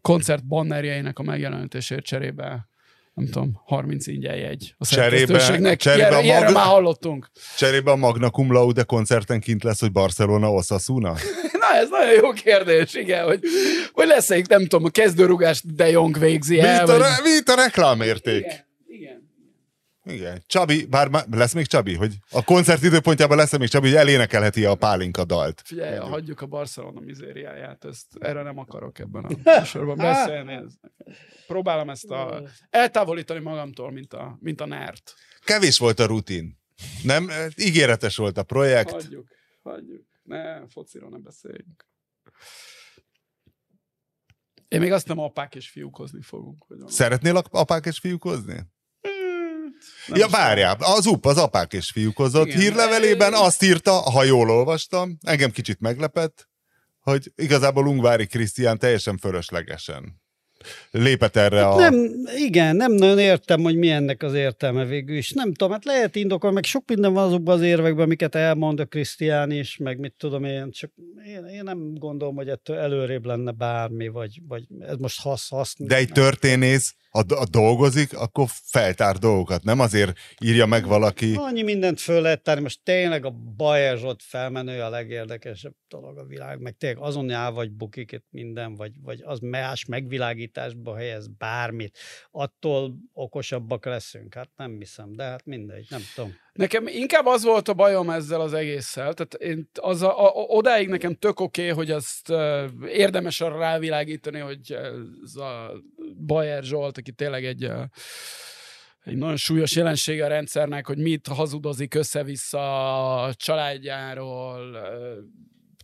[0.00, 2.68] koncert bannerjeinek a megjelenítésért cserébe
[3.14, 7.30] nem tudom, 30 ingyen jegy a Cserébe- cserébe Ilyenre, a már hallottunk.
[7.56, 11.14] Cserébe a Magna Cum Laude koncerten kint lesz, hogy Barcelona Osasuna?
[11.60, 13.40] Na, ez nagyon jó kérdés, igen, hogy,
[13.92, 17.00] hogy lesz egy, nem tudom, a kezdőrugást De Jong végzi el, itt a, vagy...
[17.00, 18.44] re- mi itt a reklámérték?
[18.44, 19.23] Igen, igen.
[20.04, 20.42] Igen.
[20.46, 24.74] Csabi, bár lesz még Csabi, hogy a koncert időpontjában lesz még Csabi, hogy elénekelheti a
[24.74, 25.62] pálinka dalt.
[25.64, 29.28] Figyelj, hagyjuk a Barcelona mizériáját, ezt, erre nem akarok ebben a
[29.58, 30.52] műsorban beszélni.
[30.52, 30.72] Ez,
[31.46, 35.14] próbálom ezt a, eltávolítani magamtól, mint a, mint a nárt.
[35.44, 36.58] Kevés volt a rutin.
[37.02, 37.30] Nem?
[37.56, 38.90] Ígéretes volt a projekt.
[38.90, 39.28] Hagyjuk,
[39.62, 40.04] hagyjuk.
[40.22, 41.86] Ne, fociról ne beszéljünk.
[44.68, 46.64] Én még azt nem apák és fiúkozni fogunk.
[46.68, 46.88] Hogy.
[46.88, 48.66] Szeretnél ap- apák és fiúkozni?
[50.06, 52.46] Nem ja, várjál, az UP, az apák és fiúkozott.
[52.46, 52.60] Igen.
[52.60, 56.48] Hírlevelében azt írta, ha jól olvastam, engem kicsit meglepett,
[57.00, 60.22] hogy igazából Ungvári Krisztián teljesen fölöslegesen
[60.90, 61.78] lépett erre a...
[61.78, 65.32] Nem, igen, nem nagyon értem, hogy mi ennek az értelme végül is.
[65.32, 68.84] Nem tudom, hát lehet indokolni, meg sok minden van azokban az érvekben, amiket elmond a
[68.84, 70.90] Krisztián is, meg mit tudom én, csak
[71.26, 75.74] én, én nem gondolom, hogy ettől előrébb lenne bármi, vagy, vagy ez most hasz, hasz.
[75.78, 79.62] De egy történész, do- ha dolgozik, akkor feltár dolgokat.
[79.62, 81.34] Nem azért írja meg valaki.
[81.34, 86.24] Annyi mindent föl lehet tárni, most tényleg a Bajer Zsolt felmenő a legérdekesebb dolog a
[86.24, 91.28] világ, meg tényleg azon áll vagy bukik itt minden, vagy, vagy az más megvilágításba helyez
[91.28, 91.98] bármit,
[92.30, 94.34] attól okosabbak leszünk.
[94.34, 96.34] Hát nem hiszem, de hát mindegy, nem tudom.
[96.54, 99.14] Nekem inkább az volt a bajom ezzel az egésszel.
[99.14, 103.58] Tehát én az a, a, odáig nekem tök oké, okay, hogy azt uh, érdemes arra
[103.58, 104.76] rávilágítani, hogy
[105.24, 105.72] ez a
[106.26, 107.70] Bajer Zsolt, aki tényleg egy
[109.04, 114.76] egy nagyon súlyos jelensége a rendszernek, hogy mit hazudozik össze-vissza a családjáról,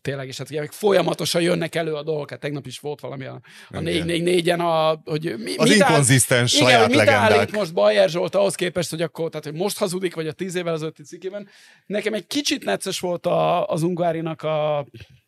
[0.01, 3.41] tényleg, és hát ugye folyamatosan jönnek elő a dolgok, hát tegnap is volt valami a,
[3.69, 8.09] a 444-en, a, hogy mi, Az mit inkonzisztens igen, saját hogy mit állít most Bajer
[8.09, 11.03] Zsolt ahhoz képest, hogy akkor, tehát hogy most hazudik, vagy a tíz évvel az ötti
[11.03, 11.49] cikkében.
[11.87, 14.87] Nekem egy kicsit necces volt a, az Ungárinak a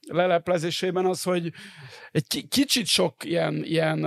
[0.08, 1.52] leleplezésében az, hogy
[2.12, 4.06] egy ki- kicsit sok ilyen, ilyen,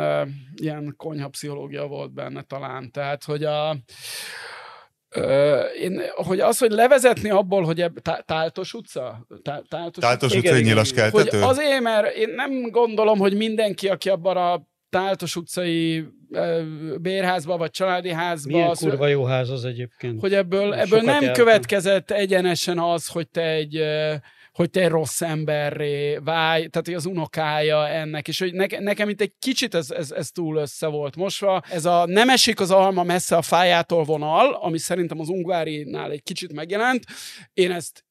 [0.55, 2.91] ilyen konyhapszichológia volt benne talán.
[2.91, 3.77] Tehát, hogy a
[5.15, 9.27] Ö, én, hogy az, hogy levezetni abból, hogy tá, Táltos utca?
[9.41, 11.09] Tá, táltos, Táltos utcai igen, nyilas igen.
[11.09, 11.43] hogy keltető?
[11.43, 16.05] azért, mert én nem gondolom, hogy mindenki, aki abban a Táltos utcai
[17.01, 20.19] bérházba, vagy családi házba, Milyen az, kurva jó ház az egyébként.
[20.19, 21.45] hogy ebből, ebből nem jártam.
[21.45, 23.81] következett egyenesen az, hogy te egy
[24.55, 29.21] hogy te rossz emberré válj, tehát hogy az unokája ennek, és hogy neke, nekem itt
[29.21, 31.61] egy kicsit ez, ez, ez túl össze volt mosva.
[31.69, 36.23] Ez a nem esik az alma messze a fájától vonal, ami szerintem az Ungvárinál egy
[36.23, 37.03] kicsit megjelent.
[37.53, 38.05] Én ezt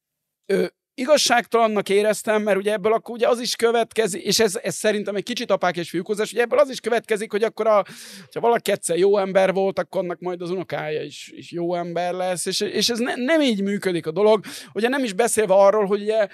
[0.45, 0.65] ö,
[0.95, 5.23] igazságtalannak éreztem, mert ugye ebből akkor ugye az is következik, és ez, ez szerintem egy
[5.23, 7.85] kicsit apák és fiúkozás, ugye ebből az is következik, hogy akkor a,
[8.33, 12.13] ha valaki egyszer jó ember volt, akkor annak majd az unokája is, is jó ember
[12.13, 14.45] lesz, és, és ez ne, nem így működik a dolog.
[14.73, 16.27] Ugye nem is beszélve arról, hogy ugye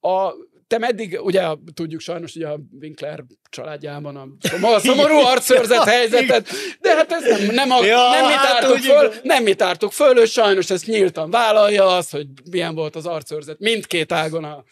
[0.00, 0.34] a
[0.66, 1.42] te meddig, ugye
[1.74, 6.48] tudjuk sajnos, hogy a Winkler családjában a, szomor, a szomorú arcőrzet helyzetet,
[6.80, 9.54] de hát ez nem, nem, a, Ja, nem mi hát tártuk úgy- föl, nem mi
[9.54, 14.44] tártuk föl, ő sajnos ezt nyíltan vállalja azt, hogy milyen volt az arcőrzet mindkét ágon
[14.44, 14.64] a,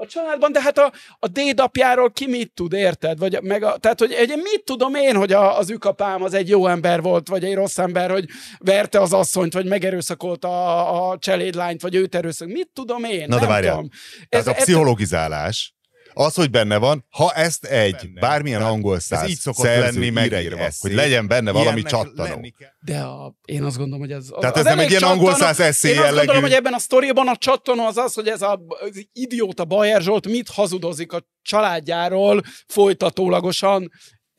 [0.00, 3.18] a családban, de hát a, a dédapjáról ki mit tud, érted?
[3.18, 6.48] Vagy meg a, tehát, hogy egy, mit tudom én, hogy a, az ükapám az egy
[6.48, 8.24] jó ember volt, vagy egy rossz ember, hogy
[8.58, 12.48] verte az asszonyt, vagy megerőszakolta a, a cselédlányt, vagy őt erőszak.
[12.48, 13.24] Mit tudom én?
[13.28, 13.74] Na de várjál.
[13.74, 13.88] tudom.
[14.28, 15.74] Tehát a ettől- pszichologizálás,
[16.14, 18.20] az, hogy benne van, ha ezt egy, Benne.
[18.20, 22.52] bármilyen angol ez száz így szokott szerző lenni megírva, hogy legyen benne valami csattanó.
[22.80, 24.26] De a, én azt gondolom, hogy ez...
[24.30, 26.74] Az, Tehát ez nem egy ilyen angol száz eszé Én azt jellegű- gondolom, hogy ebben
[26.74, 31.12] a sztoriban a csattanó az az, hogy ez a, az idióta Bajer Zsolt mit hazudozik
[31.12, 33.90] a családjáról folytatólagosan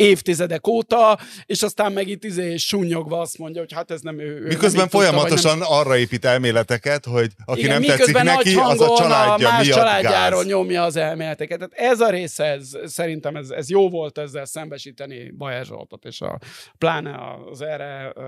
[0.02, 4.48] évtizedek óta, és aztán meg itt izé sunnyogva azt mondja, hogy hát ez nem ő.
[4.48, 8.96] Miközben nem folyamatosan tudta, arra épít elméleteket, hogy aki igen, nem tetszik neki, az a
[8.98, 10.48] családja a más miatt családjáról gáz.
[10.48, 11.58] nyomja az elméleteket.
[11.58, 16.22] Tehát ez a része, ez, szerintem ez, ez jó volt ezzel szembesíteni Bajer Zsoltot, és
[16.22, 16.40] a,
[16.78, 17.20] pláne
[17.52, 18.22] az erre ö,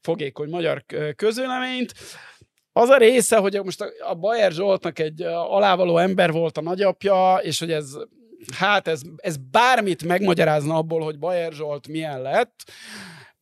[0.00, 0.84] fogékony magyar
[1.16, 1.92] közvéleményt.
[2.72, 7.58] Az a része, hogy most a, Bajer Zsoltnak egy alávaló ember volt a nagyapja, és
[7.58, 7.96] hogy ez
[8.52, 12.72] hát ez, ez bármit megmagyarázna abból, hogy Bajer Zsolt milyen lett,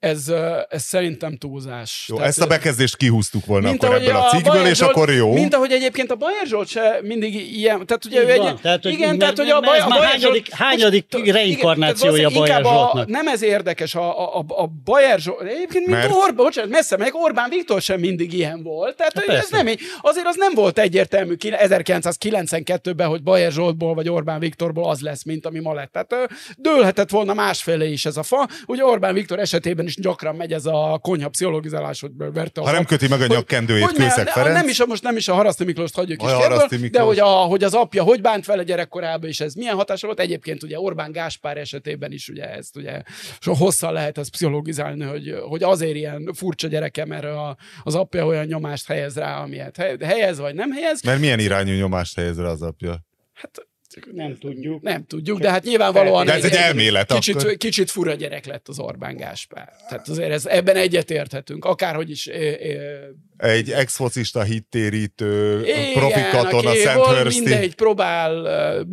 [0.03, 0.33] ez,
[0.69, 2.05] ez szerintem túlzás.
[2.09, 4.91] Jó, Tehát, ezt a bekezdést kihúztuk volna mint akkor ebből a cikkből, Bajer és Zsolt-
[4.91, 5.33] akkor jó.
[5.33, 8.61] Mint ahogy egyébként a Bajer Zsolt se mindig ilyen, tehát ugye Így ő van, egy,
[8.61, 10.61] tehát, hogy- igen, mert- tehát hogy a, mert Baj, ez a már Bajer hányadik- Zsolt,
[10.61, 13.07] hányadik most- igen, reinkarnációja valószínűleg Bajer inkább Zsoltnak.
[13.09, 16.97] A, nem ez érdekes, a, a, a Bajer Zsolt, egyébként mint Mert- Orbán, bocsánat, messze
[16.97, 19.57] meg Orbán Viktor sem mindig ilyen volt, tehát Hát hogy ez persze.
[19.57, 24.91] nem így, azért az nem volt egyértelmű ki- 1992-ben, hogy Bajer Zsoltból vagy Orbán Viktorból
[24.91, 25.93] az lesz, mint ami ma lett.
[25.93, 30.53] Tehát dőlhetett volna másféle is ez a fa, ugye Orbán Viktor esetében is gyakran megy
[30.53, 34.31] ez a konyha pszichologizálás, hogy verte Ha nem köti meg a nyakkendőjét hogy Kőszeg ne-
[34.31, 34.55] Ferenc.
[34.55, 37.27] Nem is, a, most nem is a Haraszti Miklóst hagyjuk is Haraszti de hogy, a,
[37.27, 40.21] hogy az apja hogy bánt vele gyerekkorában, és ez milyen hatása volt.
[40.21, 43.03] Egyébként ugye Orbán Gáspár esetében is ugye ezt ugye
[43.41, 48.27] so hosszan lehet ezt pszichologizálni, hogy, hogy azért ilyen furcsa gyereke, mert a, az apja
[48.27, 51.03] olyan nyomást helyez rá, amilyet he- helyez vagy nem helyez.
[51.03, 53.05] Mert milyen irányú nyomást helyez rá az apja?
[53.33, 53.67] Hát
[54.13, 54.83] Nem tudjuk.
[54.83, 57.57] nem tudjuk, de hát nyilvánvalóan De ez egy elmélet kicsit, akkor.
[57.57, 59.73] kicsit fura gyerek lett az Orbán Gáspár.
[59.89, 62.99] Tehát azért ez, ebben egyetérthetünk, akárhogy is ö, ö,
[63.37, 65.63] Egy ex-focista hittérítő,
[65.95, 67.41] profi katona Szenthörszti.
[67.41, 68.85] mindegy, próbál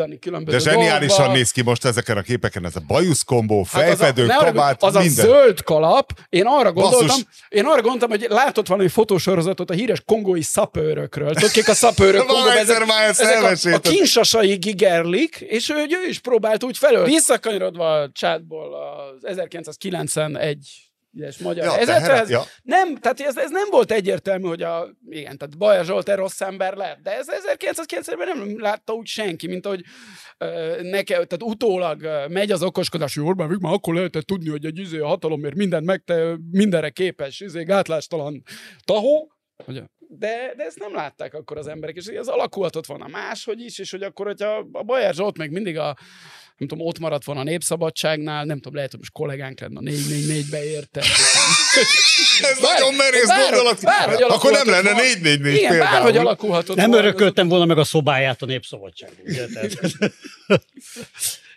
[0.00, 1.32] uh, bizonyítani De különböző zseniálisan dolgokba.
[1.38, 4.82] néz ki most ezeken a képeken, ez a bajusz kombó, Hát fejfedő, az a, kabát,
[4.82, 5.24] az a minden.
[5.24, 7.24] zöld kalap, én arra gondoltam, Basszus.
[7.48, 11.34] én arra gondoltam, hogy látott valami fotósorozatot a híres kongói szapőrökről.
[11.34, 12.24] Tudod, kik a szapőrök?
[12.86, 17.04] Már ezt ezek a, a kinsasai gigerlik, és ő, ő is próbált úgy felől.
[17.04, 20.85] Visszakanyarodva a csátból az 1991
[21.24, 22.42] es magyar Ja, ja, teher- helyzethez, ja.
[22.62, 26.74] nem, tehát ez, ez nem volt egyértelmű, hogy a, igen, tehát Bajer Zsolt rossz ember
[26.74, 29.82] lett, de ez 1990-ben nem látta úgy senki, mint ahogy
[30.38, 34.64] ö, neke, tehát utólag megy az okoskodás, hogy Orbán Viktor már akkor lehetett tudni, hogy
[34.64, 38.42] egy izé a hatalomért mindent megte, mindenre képes, izé gátlástalan
[38.84, 39.30] tahó,
[39.66, 39.82] Ugye?
[40.08, 43.90] De, de ezt nem látták akkor az emberek, és ez alakulhatott volna máshogy is, és
[43.90, 45.96] hogy akkor, hogyha a Bajer Zsolt meg mindig a
[46.56, 49.82] nem tudom, ott maradt volna a Népszabadságnál, nem tudom, lehet, hogy most kollégánk lenne a
[49.82, 51.00] 444-be érte.
[52.50, 53.82] Ez nagyon merész bár- gondolat.
[53.82, 55.00] bárhogy Akkor nem lenne volna.
[55.02, 56.26] 444 Igen, bárhogy például.
[56.26, 57.04] alakulhatott Nem volna.
[57.06, 59.10] örököltem volna meg a szobáját a Népszabadság.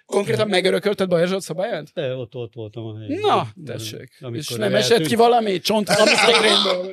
[0.09, 1.91] Konkrétan megörökölted Bajer Zsolt szabályát?
[1.93, 3.19] de ott, ott voltam a helyen.
[3.19, 4.17] Na, tessék.
[4.21, 5.89] Amikor és nem esett ki valami csont?
[5.89, 6.45] Amikor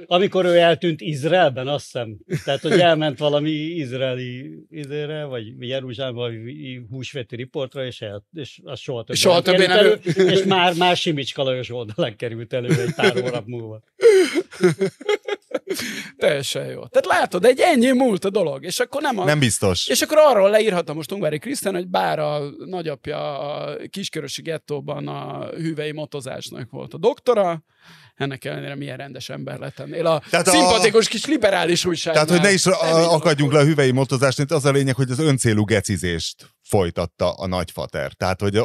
[0.16, 2.18] Amikor ő eltűnt Izraelben, azt hiszem.
[2.44, 6.34] Tehát, hogy elment valami izraeli izére, vagy Jeruzsálembe, vagy
[6.90, 10.96] húsvéti riportra, és, el, és az soha többé, Soha többé nem elő, és már, már
[10.96, 13.82] Simicska Lajos oldalán került elő egy pár óra múlva.
[16.16, 16.86] Teljesen jó.
[16.86, 19.24] Tehát látod, egy ennyi múlt a dolog, és akkor nem a...
[19.24, 19.86] Nem biztos.
[19.88, 25.46] És akkor arról leírhatom most Ungvári Krisztán, hogy bár a nagyapja a kiskörösi gettóban a
[25.46, 27.64] hüvei motozásnak volt a doktora,
[28.14, 30.06] ennek ellenére milyen rendes ember lett ennél.
[30.06, 32.24] A Tehát a- szimpatikus kis liberális újságnál.
[32.24, 35.18] Tehát, hogy ne is a- akadjunk le a hüvei motozásnál, az a lényeg, hogy az
[35.18, 38.12] öncélú gecizést folytatta a nagyfater.
[38.12, 38.60] Tehát, hogy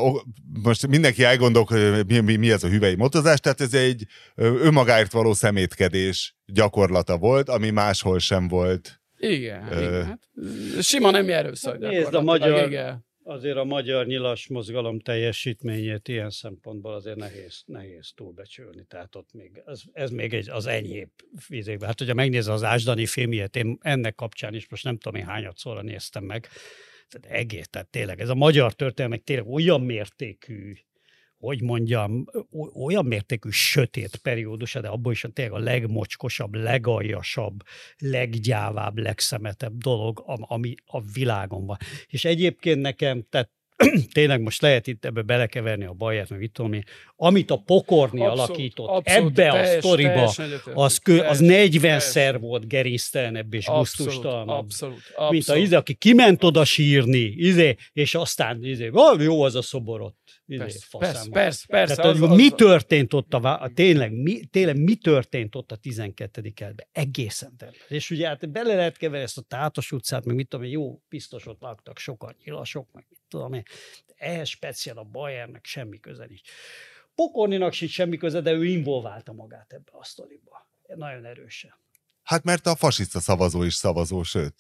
[0.63, 5.11] most mindenki elgondolkodik, hogy mi, mi, mi ez a hüvei motozás, tehát ez egy önmagáért
[5.11, 6.35] való szemétkedés
[6.91, 9.01] gyakorlata volt, ami máshol sem volt.
[9.17, 9.81] Igen, Ö.
[9.81, 10.05] igen.
[10.05, 10.29] Hát,
[10.81, 11.77] sima nem erőszak.
[11.79, 13.09] Nézd, a magyar- Igen.
[13.23, 18.85] Azért a magyar nyilas mozgalom teljesítményét ilyen szempontból azért nehéz, nehéz túlbecsülni.
[18.87, 21.87] Tehát ott még, ez, ez még egy, az enyhébb fizékben.
[21.87, 25.81] Hát, hogyha megnézed az Ásdani filmjét, én ennek kapcsán is most nem tudom én hányadszorra
[25.81, 26.47] néztem meg,
[27.09, 30.73] tehát egész, tehát tényleg ez a magyar történelmek tényleg olyan mértékű,
[31.41, 32.25] hogy mondjam,
[32.85, 37.63] olyan mértékű sötét periódus, de abból is a tényleg a legmocskosabb, legaljasabb,
[37.97, 41.77] leggyávább, legszemetebb dolog, am- ami a világon van.
[42.07, 43.49] És egyébként nekem, tehát
[44.13, 46.83] tényleg most lehet itt ebbe belekeverni a baját, meg mit tudom én,
[47.15, 50.73] amit a pokorni Abszolút, alakított abszolút, ebbe a teljes- sztoriba, teljesen egyetértek.
[50.77, 52.41] az, kö, az Teljes- 40-szer teljes.
[52.41, 54.47] volt gerisztelenebb és gusztustalanabb.
[54.63, 59.55] abszolút, Mint a izé, aki kiment oda sírni, izé, és aztán izé, "Ah, jó az
[59.55, 60.17] a szobor ott.
[60.17, 61.95] Izé, Persze, persze, van." persze, persze.
[61.95, 65.71] Tehát, az- hogy az- mi történt ott a, a tényleg, mi, tényleg mi történt ott
[65.71, 66.41] a 12.
[66.41, 66.87] kerületben?
[66.91, 67.85] Egészen terület.
[67.89, 71.01] És ugye hát bele lehet keverni ezt a Tátos utcát, meg mit tudom én, jó,
[71.09, 73.63] biztos ott laktak sokan nyilasok, meg mit tudom én.
[74.15, 76.41] Ehhez speciál a Bayernnek semmi köze nincs.
[77.15, 80.69] Pokorninak sincs semmi köze, de ő involválta magát ebbe a sztoriba.
[80.95, 81.73] Nagyon erősen.
[82.23, 84.55] Hát mert a fasiszta szavazó is szavazó, sőt.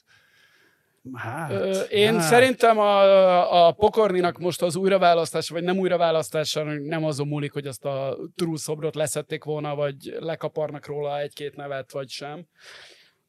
[1.13, 1.51] Hát,
[1.89, 2.29] Én hát.
[2.29, 7.85] szerintem a, a pokorninak most az újraválasztása, vagy nem újraválasztása nem azon múlik, hogy azt
[7.85, 12.45] a True szobrot leszették volna, vagy lekaparnak róla egy-két nevet, vagy sem.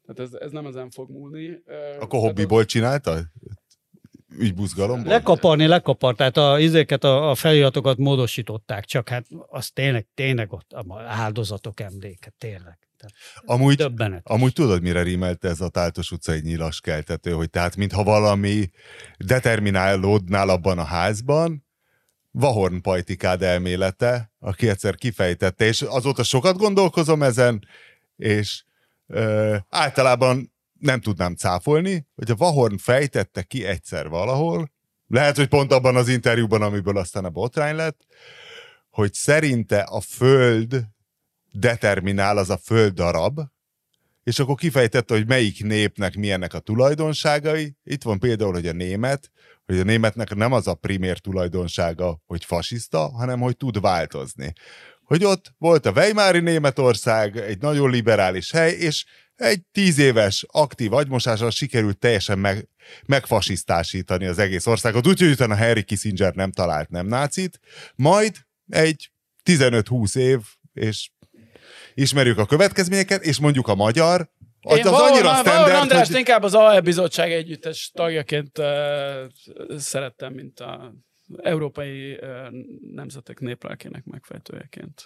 [0.07, 1.63] Tehát ez, ez nem ezen fog múlni.
[2.01, 3.19] Akkor tehát hobbiból csinálta?
[4.39, 5.13] Ügybuzgalomból?
[5.13, 10.73] Lekaparni, lekapart, tehát a, izéket, a, a feliratokat módosították, csak hát az tényleg, tényleg ott
[10.73, 12.79] a áldozatok emléke, tényleg.
[13.03, 14.29] Tehát Amúgy, döbbenet.
[14.29, 18.71] amúgy tudod, mire rímelte ez a Táltos utcai nyilas keltető, hogy tehát mintha valami
[19.17, 21.67] determinálódnál abban a házban,
[22.31, 27.67] Vahorn Pajtikád elmélete, aki egyszer kifejtette, és azóta sokat gondolkozom ezen,
[28.17, 28.65] és
[29.07, 34.71] ö, általában nem tudnám cáfolni, hogy a Vahorn fejtette ki egyszer valahol,
[35.07, 38.07] lehet, hogy pont abban az interjúban, amiből aztán a botrány lett,
[38.91, 40.85] hogy szerinte a föld
[41.53, 43.41] determinál az a föld darab,
[44.25, 47.77] és akkor kifejtette, hogy melyik népnek milyennek a tulajdonságai.
[47.85, 49.31] Itt van például, hogy a német,
[49.67, 54.53] hogy a németnek nem az a primér tulajdonsága, hogy fasiszta, hanem hogy tud változni.
[55.05, 59.05] Hogy ott volt a Weimári Németország, egy nagyon liberális hely, és
[59.37, 62.69] egy tíz éves aktív agymosással sikerült teljesen meg,
[63.07, 67.61] megfasisztásítani az egész országot, úgyhogy utána Harry Kissinger nem talált nem nácit,
[67.95, 68.37] majd
[68.69, 69.11] egy
[69.45, 70.41] 15-20 év,
[70.73, 71.11] és
[71.95, 74.31] ismerjük a következményeket, és mondjuk a magyar,
[74.61, 76.19] Én az Vahorn- annyira standard, Andrást hogy...
[76.19, 78.67] inkább az AE bizottság együttes tagjaként uh,
[79.79, 80.95] szerettem, mint a
[81.43, 82.19] európai uh,
[82.95, 85.05] nemzetek néplelkének megfejtőjeként.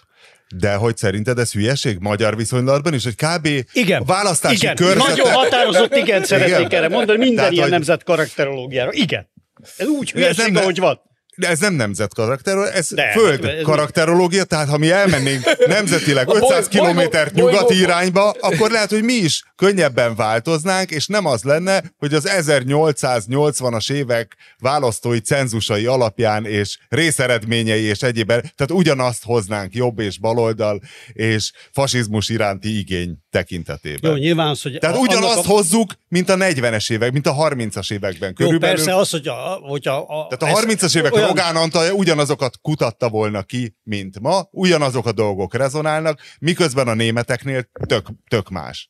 [0.55, 3.47] De hogy szerinted ez hülyeség magyar viszonylatban is, hogy kb.
[3.73, 4.01] Igen.
[4.01, 4.75] a választási igen.
[4.75, 5.07] körzete...
[5.09, 6.83] Nagyon határozott igen szeretnék Igen.
[6.83, 8.91] erre mondani, minden Tehát, ilyen hogy- nemzet karakterológiára.
[8.93, 9.29] Igen.
[9.77, 10.99] Ez úgy Ez nem- hülyeség, ahogy van.
[11.37, 15.43] De ez nem nemzet karakterológia, ez De, föld hát ez- karakterológia, tehát ha mi elmennénk
[15.67, 21.07] nemzetileg A boly- 500 kilométert nyugati irányba, akkor lehet, hogy mi is könnyebben változnánk, és
[21.07, 28.71] nem az lenne, hogy az 1880-as évek választói cenzusai alapján és részeredményei és egyéb, tehát
[28.71, 30.81] ugyanazt hoznánk jobb és baloldal
[31.13, 34.11] és fasizmus iránti igény tekintetében.
[34.11, 34.77] Jó, nyilván az, hogy...
[34.79, 38.75] Tehát a- ugyanazt a- hozzuk, mint a 40-es évek, mint a 30-as években Jó, körülbelül.
[38.75, 42.59] persze az, hogy a, hogy a, a Tehát a 30-as évek olyan- Rogán Antal ugyanazokat
[42.61, 48.89] kutatta volna ki, mint ma, ugyanazok a dolgok rezonálnak, miközben a németeknél tök, tök más.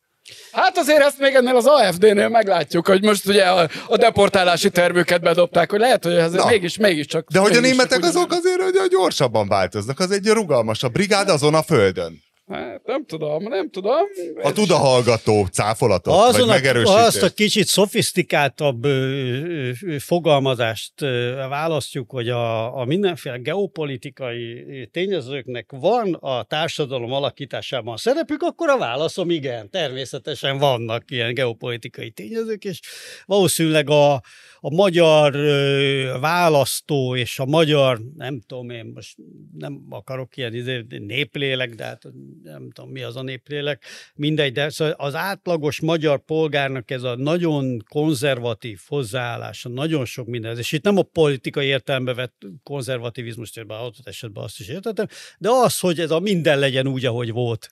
[0.52, 5.22] Hát azért ezt még ennél az AFD-nél meglátjuk, hogy most ugye a, a deportálási tervüket
[5.22, 6.45] bedobták, hogy lehet, hogy ez Na.
[6.45, 7.30] mégis, mégiscsak...
[7.32, 11.62] De hogy a németek azok azért hogy gyorsabban változnak, az egy rugalmasabb brigád azon a
[11.62, 12.26] földön.
[12.48, 14.06] Hát, nem tudom, nem tudom.
[14.41, 17.06] Ha tud a hallgató cáfolatot, vagy Azon a, megerősítést.
[17.06, 25.72] azt a kicsit szofisztikáltabb ö, ö, fogalmazást ö, választjuk, hogy a, a mindenféle geopolitikai tényezőknek
[25.72, 32.80] van a társadalom alakításában szerepük, akkor a válaszom igen, természetesen vannak ilyen geopolitikai tényezők, és
[33.26, 34.14] valószínűleg a,
[34.60, 39.18] a magyar ö, választó és a magyar, nem tudom én, most
[39.58, 42.02] nem akarok ilyen izé, néplélek, de hát
[42.44, 43.84] nem tudom mi az a néplélek,
[44.16, 50.58] mindegy, de szóval az átlagos magyar polgárnak ez a nagyon konzervatív hozzáállása, nagyon sok minden,
[50.58, 55.08] és itt nem a politikai értelembe vett konzervativizmus, bár adott esetben azt is értettem,
[55.38, 57.72] de az, hogy ez a minden legyen úgy, ahogy volt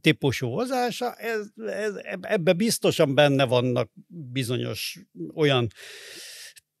[0.00, 3.90] típusú hozzáása, ez, ez, ebbe biztosan benne vannak
[4.32, 4.98] bizonyos
[5.34, 5.68] olyan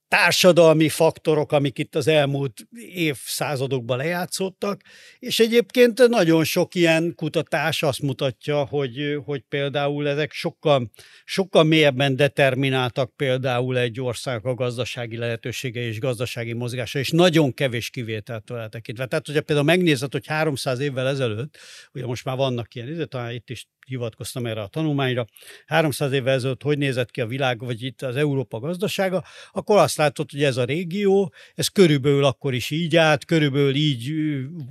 [0.08, 4.80] társadalmi faktorok, amik itt az elmúlt évszázadokban lejátszottak,
[5.18, 10.90] és egyébként nagyon sok ilyen kutatás azt mutatja, hogy, hogy például ezek sokkal,
[11.24, 17.90] sokkal mélyebben determináltak például egy ország a gazdasági lehetősége és gazdasági mozgása, és nagyon kevés
[17.90, 19.06] kivételtől eltekintve.
[19.06, 21.58] Tehát, hogyha például megnézed, hogy 300 évvel ezelőtt,
[21.92, 25.26] ugye most már vannak ilyen, talán itt is hivatkoztam erre a tanulmányra,
[25.66, 29.96] 300 évvel ezelőtt hogy nézett ki a világ, vagy itt az Európa gazdasága, akkor azt
[29.96, 34.12] látod, hogy ez a régió, ez körülbelül akkor is így állt, körülbelül így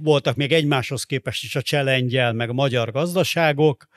[0.01, 3.88] voltak még egymáshoz képest is a cselengyel, meg a magyar gazdaságok.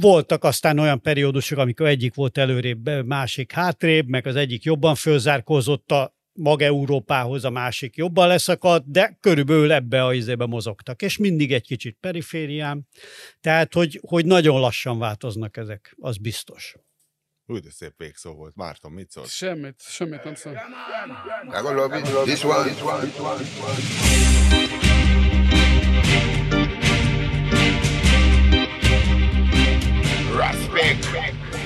[0.00, 5.90] Voltak aztán olyan periódusok, amikor egyik volt előrébb, másik hátrébb, meg az egyik jobban fölzárkózott
[5.90, 11.52] a maga Európához, a másik jobban leszakadt, de körülbelül ebbe a izébe mozogtak, és mindig
[11.52, 12.88] egy kicsit periférián.
[13.40, 16.74] Tehát, hogy, hogy nagyon lassan változnak ezek, az biztos.
[17.46, 18.54] Úgy, de szép végszó volt.
[18.56, 19.32] Márton, mit szólsz?
[19.32, 20.52] Semmit, semmit nem szól.
[20.52, 20.56] I
[21.62, 22.04] gonna love it.
[22.04, 22.62] This one.
[22.62, 23.00] This one.
[23.00, 23.36] This one.
[23.36, 23.74] This one.
[30.36, 31.63] Respect.